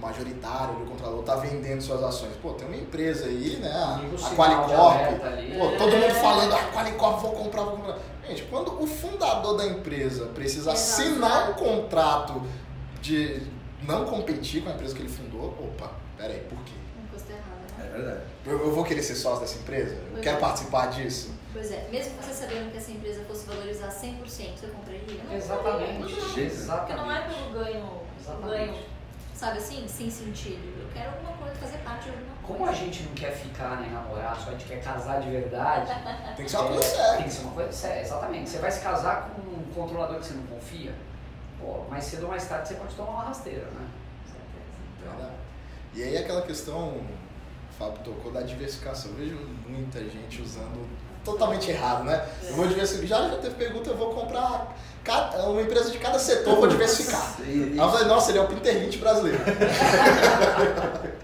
[0.00, 2.32] majoritário, o controlador, tá vendendo suas ações.
[2.42, 3.70] Pô, tem uma empresa aí, né?
[3.70, 3.96] A,
[4.26, 5.20] a Qualicorp.
[5.58, 7.98] Pô, todo mundo falando, ah, Qualicorp, vou comprar, vou comprar.
[8.26, 11.02] Gente, quando o fundador da empresa precisa Exato.
[11.02, 12.42] assinar um contrato
[13.00, 13.42] de
[13.82, 16.72] não competir com a empresa que ele fundou, opa, peraí, por quê?
[16.98, 17.86] Uma coisa tá errada, né?
[17.86, 18.20] É verdade.
[18.46, 19.94] Eu, eu vou querer ser sócio dessa empresa?
[19.94, 20.40] Eu Pois quero é.
[20.40, 21.34] participar disso?
[21.52, 25.24] Pois é, mesmo você sabendo que essa empresa fosse valorizar 100%, você compraria?
[25.28, 25.92] Não Exatamente.
[25.94, 26.20] compraria.
[26.24, 26.96] Porque Exatamente.
[26.96, 27.90] não é pelo ganho,
[28.20, 28.56] Exatamente.
[28.66, 28.74] ganho,
[29.40, 30.82] sabe assim, sem sentido.
[30.82, 32.46] Eu quero alguma coisa, fazer parte de alguma coisa.
[32.46, 35.90] Como a gente não quer ficar nem namorar, só a gente quer casar de verdade.
[36.36, 37.16] Tem que ser uma é, coisa séria.
[37.16, 38.50] Tem que ser uma coisa séria, exatamente.
[38.50, 40.92] Você vai se casar com um controlador que você não confia,
[41.58, 43.88] pô, mais cedo ou mais tarde você pode tomar uma rasteira, né?
[45.02, 45.34] Verdade.
[45.94, 47.06] E aí aquela questão, o
[47.78, 49.12] Fábio tocou da diversificação.
[49.12, 50.86] Eu vejo muita gente usando
[51.24, 52.28] totalmente errado, né?
[52.42, 53.22] Eu vou diversificar.
[53.22, 57.34] Já, já teve pergunta, eu vou comprar cada- uma empresa de cada setor, vou diversificar.
[57.40, 59.38] E- Aí eu falei, nossa, ele é o Pinterlint brasileiro.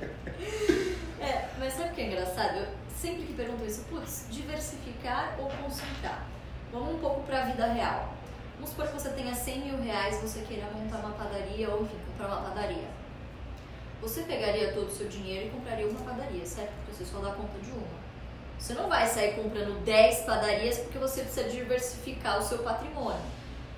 [1.20, 2.56] É, mas sabe o que é engraçado?
[2.58, 2.66] Eu
[3.00, 6.24] sempre que pergunto isso, putz, diversificar ou concentrar?
[6.72, 8.12] Vamos um pouco para a vida real.
[8.56, 11.96] Vamos supor que você tenha 100 mil reais, você queira montar uma padaria ou, enfim,
[12.06, 12.88] comprar uma padaria.
[14.00, 16.70] Você pegaria todo o seu dinheiro e compraria uma padaria, certo?
[16.84, 18.06] Porque você só dá conta de uma.
[18.58, 23.20] Você não vai sair comprando 10 padarias porque você precisa diversificar o seu patrimônio.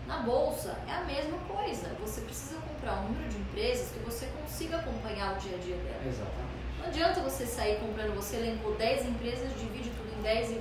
[0.08, 1.94] Na bolsa é a mesma coisa.
[2.00, 5.76] Você precisa comprar um número de empresas que você consiga acompanhar o dia a dia
[5.76, 6.00] dela.
[6.02, 6.58] Exatamente.
[6.78, 10.54] Não adianta você sair comprando, você elencou 10 empresas, divide tudo em 10 e.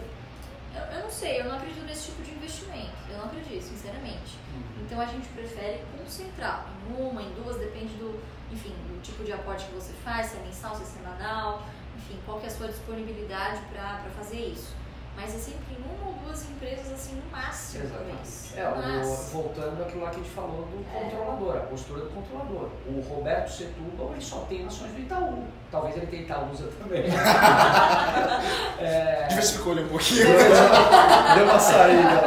[0.76, 2.92] Eu, eu não sei, eu não acredito nesse tipo de investimento.
[3.10, 4.38] Eu não acredito, sinceramente.
[4.82, 8.22] Então a gente prefere concentrar em uma, em duas, depende do,
[8.52, 12.20] enfim, do tipo de aporte que você faz, se é mensal, se é semanal, enfim,
[12.26, 14.76] qual que é a sua disponibilidade para fazer isso.
[15.18, 17.84] Mas é sempre em uma ou duas empresas, assim, no máximo.
[17.84, 18.38] Exatamente.
[18.56, 21.00] É, o, voltando àquilo lá que a gente falou do É.
[21.04, 22.70] controlador, a postura do controlador.
[22.88, 25.44] O Roberto Setúbal, ele só tem ações do Itaú.
[25.72, 27.04] Talvez ele tenha Itaúsa também.
[28.80, 30.28] é, Diversificou ele um pouquinho.
[31.36, 32.22] Deu uma saída.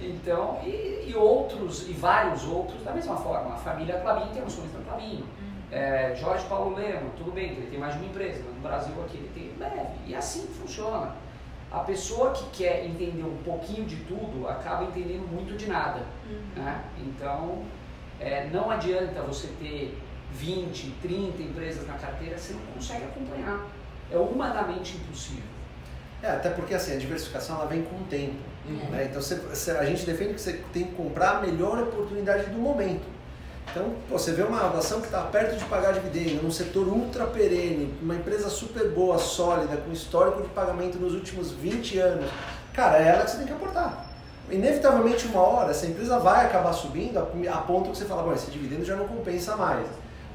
[0.00, 3.54] então, e, e outros, e vários outros da mesma forma.
[3.54, 5.24] A família Clabin tem ações da Clabin.
[5.70, 8.94] É, Jorge Paulo Lema, tudo bem ele tem mais de uma empresa, mas no Brasil
[9.04, 9.94] aqui ele tem leve.
[10.06, 11.14] E assim funciona.
[11.70, 16.00] A pessoa que quer entender um pouquinho de tudo acaba entendendo muito de nada.
[16.30, 16.62] Uhum.
[16.62, 16.84] né?
[16.98, 17.62] Então,
[18.20, 19.98] é, não adianta você ter
[20.32, 23.60] 20, 30 empresas na carteira, você não consegue acompanhar.
[24.10, 25.42] É humanamente impossível.
[26.22, 28.36] É, até porque assim, a diversificação ela vem com o tempo.
[28.68, 28.90] Uhum.
[28.90, 29.04] né?
[29.10, 32.58] Então você- você- a gente defende que você tem que comprar a melhor oportunidade do
[32.58, 33.04] momento.
[33.70, 37.26] Então, pô, você vê uma ação que está perto de pagar dividendo, num setor ultra
[37.26, 42.30] perene, uma empresa super boa, sólida, com histórico de pagamento nos últimos 20 anos.
[42.72, 44.06] Cara, é ela que você tem que aportar.
[44.50, 48.50] Inevitavelmente, uma hora, essa empresa vai acabar subindo a, ponto que você fala, bom, esse
[48.50, 49.86] dividendo já não compensa mais.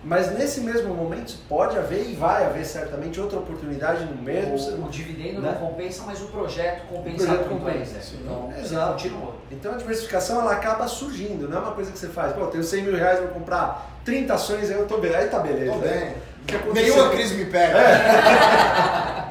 [0.04, 4.56] Mas nesse mesmo momento pode haver e vai haver certamente outra oportunidade no mesmo.
[4.56, 5.52] O, o dividendo né?
[5.52, 8.02] não compensa, mas o projeto compensa O projeto compensa.
[8.02, 8.20] Sim.
[8.24, 8.94] Então, Exato.
[8.94, 9.34] continua.
[9.52, 12.48] Então a diversificação ela acaba surgindo, não é uma coisa que você faz, pô, eu
[12.48, 15.74] tenho 100 mil reais, vou comprar 30 ações, aí eu tô bem, aí tá beleza.
[15.74, 16.10] Tô bem.
[16.42, 16.96] O que aconteceu?
[16.96, 17.78] Nenhuma crise me pega.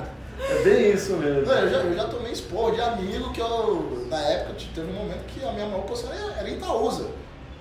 [0.50, 1.42] É bem isso mesmo.
[1.42, 4.94] Não, eu, já, eu já tomei esporro de amigo que eu, na época, teve um
[4.94, 7.06] momento que a minha maior posição era, era Itaúsa.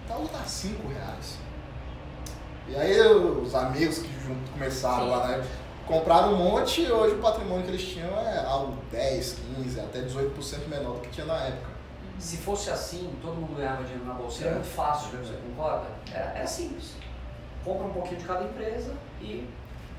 [0.05, 1.38] Itaúsa tá 5 reais.
[2.70, 5.09] E aí os amigos que junto começaram Sim.
[5.09, 5.47] lá, né?
[5.88, 10.01] Compraram um monte e hoje o patrimônio que eles tinham é algo 10, 15, até
[10.01, 11.70] 18% menor do que tinha na época.
[12.20, 14.43] Se fosse assim, todo mundo ganhava dinheiro na bolsa.
[14.43, 14.47] É.
[14.47, 15.88] Era muito fácil, você concorda?
[16.13, 16.91] Era, era simples.
[17.65, 19.49] Compra um pouquinho de cada empresa e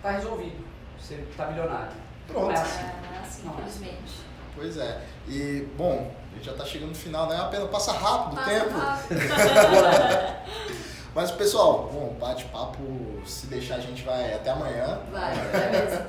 [0.02, 0.64] tá resolvido.
[0.98, 1.92] Você tá milionário.
[2.28, 2.44] Pronto.
[2.46, 2.82] Não é É, assim.
[2.82, 3.56] não é assim, Não é.
[3.56, 4.12] infelizmente.
[4.54, 5.00] Pois é.
[5.26, 7.36] E, bom, a gente já tá chegando no final, né?
[7.40, 8.78] Apenas passa rápido o Passa tempo.
[8.78, 9.20] rápido.
[11.14, 12.78] Mas, pessoal, bom, bate-papo,
[13.26, 15.00] se deixar a gente vai até amanhã.
[15.11, 16.00] Vai, mesmo.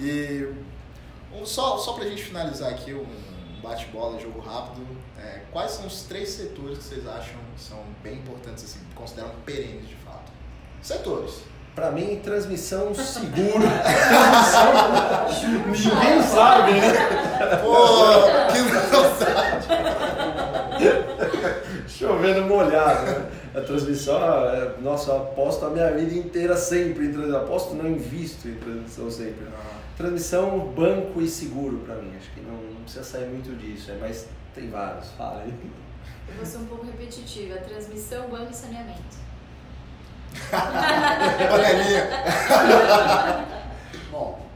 [0.00, 0.48] E
[1.32, 3.06] um, só, só pra gente finalizar aqui um
[3.62, 4.86] bate-bola, jogo rápido,
[5.18, 9.30] é, quais são os três setores que vocês acham que são bem importantes, assim, consideram
[9.44, 10.32] perenes de fato?
[10.82, 11.42] Setores.
[11.74, 13.68] Pra mim, transmissão segura.
[15.66, 16.92] Ninguém sabe, né?
[17.62, 17.76] Pô,
[18.52, 18.58] que
[18.96, 19.68] novidade.
[21.88, 23.30] Chovendo molhado, né?
[23.58, 24.16] A transmissão,
[24.48, 27.42] é, nossa, aposto a minha vida inteira sempre em transmissão.
[27.42, 29.46] Aposto, não invisto em transmissão sempre.
[29.96, 32.12] Transmissão, banco e seguro pra mim.
[32.16, 35.10] Acho que não, não precisa sair muito disso, é, mas tem vários.
[35.12, 35.52] Fala aí.
[36.28, 37.56] Eu vou ser um pouco repetitiva.
[37.56, 39.18] Transmissão, banco e saneamento.
[41.50, 42.08] Panelinha.
[44.12, 44.48] Bom,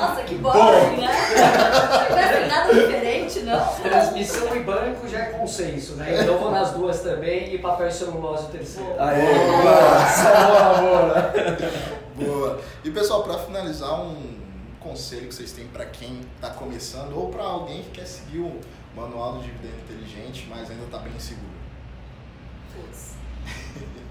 [0.00, 1.08] Nossa, que boring, né?
[2.08, 2.97] Não tem nada diferente,
[3.48, 3.74] não?
[3.82, 6.12] transmissão e banco já é consenso, né?
[6.22, 8.94] Então eu vou nas duas também e papel e celulose o terceiro.
[8.98, 10.80] Aê, boa!
[10.80, 11.32] Boa, boa!
[12.16, 12.60] Boa.
[12.84, 14.38] E pessoal, para finalizar, um
[14.80, 18.60] conselho que vocês têm para quem está começando ou para alguém que quer seguir o
[18.96, 21.46] manual do dividendo inteligente, mas ainda está bem inseguro.
[22.74, 23.14] Putz.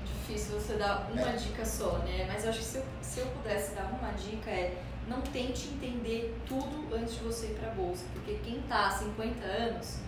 [0.06, 1.32] Difícil você dar uma É.
[1.34, 2.26] dica só, né?
[2.32, 4.74] Mas eu acho que se eu, se eu pudesse dar uma dica é
[5.08, 8.92] não tente entender tudo antes de você ir para a bolsa, porque quem está há
[8.92, 10.00] 50 anos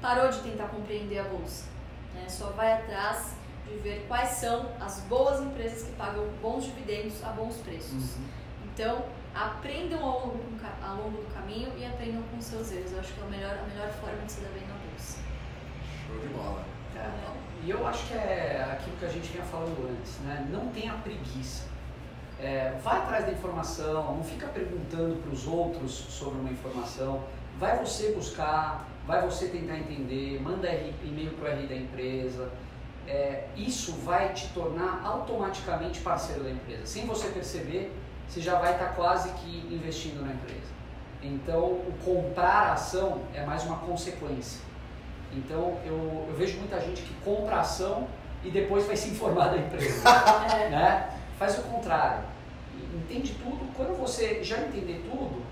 [0.00, 1.66] parou de tentar compreender a bolsa,
[2.14, 2.28] né?
[2.28, 3.34] Só vai atrás
[3.66, 8.16] de ver quais são as boas empresas que pagam bons dividendos a bons preços.
[8.64, 12.92] Então, aprendam ao longo, do ao longo do caminho e aprendam com seus erros.
[12.92, 15.18] Eu acho que é a melhor, a melhor forma de se dar bem na bolsa.
[16.06, 16.64] Show de bola.
[16.94, 17.10] É,
[17.64, 20.46] e eu acho que é aquilo que a gente vinha falando antes, né?
[20.50, 21.75] Não tenha preguiça.
[22.38, 27.22] É, vai atrás da informação, não fica perguntando para os outros sobre uma informação.
[27.58, 32.50] Vai você buscar, vai você tentar entender, manda R- e-mail para o RI da empresa.
[33.08, 36.84] É, isso vai te tornar automaticamente parceiro da empresa.
[36.84, 37.92] Sem você perceber,
[38.28, 40.76] você já vai estar quase que investindo na empresa.
[41.22, 44.60] Então, o comprar a ação é mais uma consequência.
[45.32, 48.06] Então, eu, eu vejo muita gente que compra a ação
[48.44, 50.02] e depois vai se informar da empresa.
[50.70, 51.10] né?
[51.38, 52.24] Faz o contrário.
[52.94, 53.72] Entende tudo.
[53.74, 55.42] Quando você já entender tudo,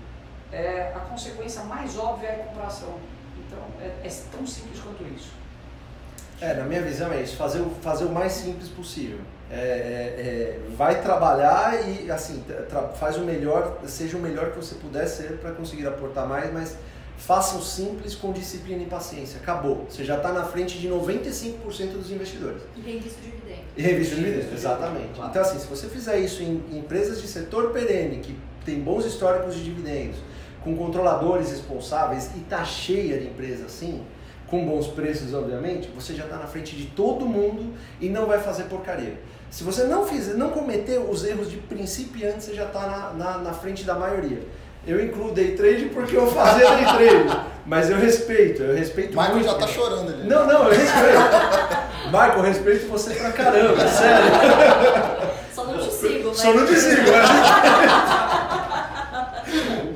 [0.51, 2.99] é, a consequência mais óbvia é a ação.
[3.45, 5.31] Então, é, é tão simples quanto isso.
[6.41, 9.19] É, na minha visão é isso, fazer o, fazer o mais simples possível.
[9.49, 12.43] É, é, é, vai trabalhar e assim,
[12.99, 16.77] faz o melhor, seja o melhor que você puder ser para conseguir aportar mais, mas
[17.17, 19.39] faça o simples com disciplina e paciência.
[19.41, 19.85] Acabou.
[19.89, 21.53] Você já está na frente de 95%
[21.93, 22.61] dos investidores.
[22.75, 23.61] E revista o dividendo.
[23.77, 25.19] E revista de dividendos, exatamente.
[25.19, 28.35] Então, assim, se você fizer isso em em empresas de setor perene, que
[28.65, 30.17] tem bons históricos de dividendos,
[30.63, 34.03] com controladores responsáveis e tá cheia de empresas assim,
[34.47, 38.39] com bons preços, obviamente, você já está na frente de todo mundo e não vai
[38.39, 39.19] fazer porcaria.
[39.49, 43.37] Se você não fizer, não cometer os erros de principiante, você já está na, na,
[43.39, 44.41] na frente da maioria.
[44.87, 49.33] Eu incluo day trade porque eu fazia day trade, mas eu respeito, eu respeito Michael
[49.33, 49.45] muito.
[49.45, 50.27] já tá chorando ali.
[50.27, 51.17] Não, não, eu respeito.
[52.05, 54.31] Michael, eu respeito você pra caramba, sério.
[55.53, 56.37] Só não te sigo, mas.
[56.37, 57.23] Só não te sigo, né?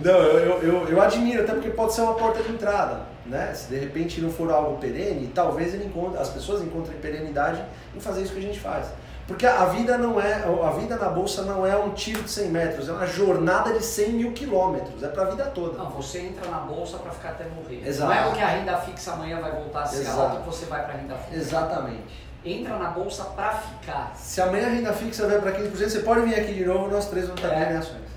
[0.04, 3.54] Não, eu, eu, eu, eu admiro, até porque pode ser uma porta de entrada, né?
[3.54, 7.62] Se de repente não for algo perene, talvez ele encontre, as pessoas encontrem perenidade
[7.96, 8.88] em fazer isso que a gente faz.
[9.30, 12.50] Porque a vida não é, a vida na bolsa não é um tiro de 100
[12.50, 15.78] metros, é uma jornada de 100 mil quilômetros, é pra vida toda.
[15.78, 17.88] Não, você entra na bolsa para ficar até morrer.
[17.88, 18.12] Exato.
[18.12, 20.20] Não é porque a renda fixa amanhã vai voltar a ser Exato.
[20.20, 21.36] alta que você vai para a renda fixa.
[21.36, 22.28] Exatamente.
[22.44, 24.14] Entra na bolsa para ficar.
[24.18, 27.08] Se amanhã a renda fixa vai para 15%, você pode vir aqui de novo, nós
[27.08, 27.66] três vamos estar É.
[27.66, 28.10] bem em ações.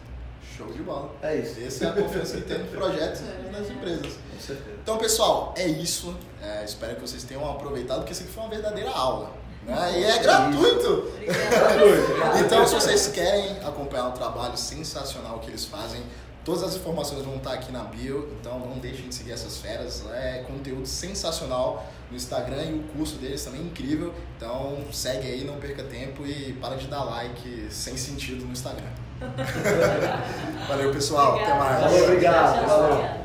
[0.57, 1.11] Show de bola.
[1.23, 1.61] É isso.
[1.63, 4.19] Essa é a confiança que tem nos projetos e nas empresas.
[4.33, 4.77] Com certeza.
[4.83, 6.17] Então, pessoal, é isso.
[6.43, 9.42] É, espero que vocês tenham aproveitado, porque isso aqui foi uma verdadeira aula.
[9.67, 10.01] Né?
[10.01, 11.13] E é gratuito!
[12.45, 16.03] Então, se vocês querem acompanhar o trabalho sensacional que eles fazem,
[16.45, 18.29] todas as informações vão estar aqui na bio.
[18.41, 20.05] Então, não deixem de seguir essas feras.
[20.13, 24.13] É conteúdo sensacional no Instagram e o curso deles também é incrível.
[24.37, 28.91] Então, segue aí, não perca tempo e para de dar like sem sentido no Instagram.
[30.69, 31.37] Valeu, pessoal.
[31.37, 31.65] Até Obrigada.
[31.65, 31.81] mais.
[31.81, 33.22] Valeu, obrigado.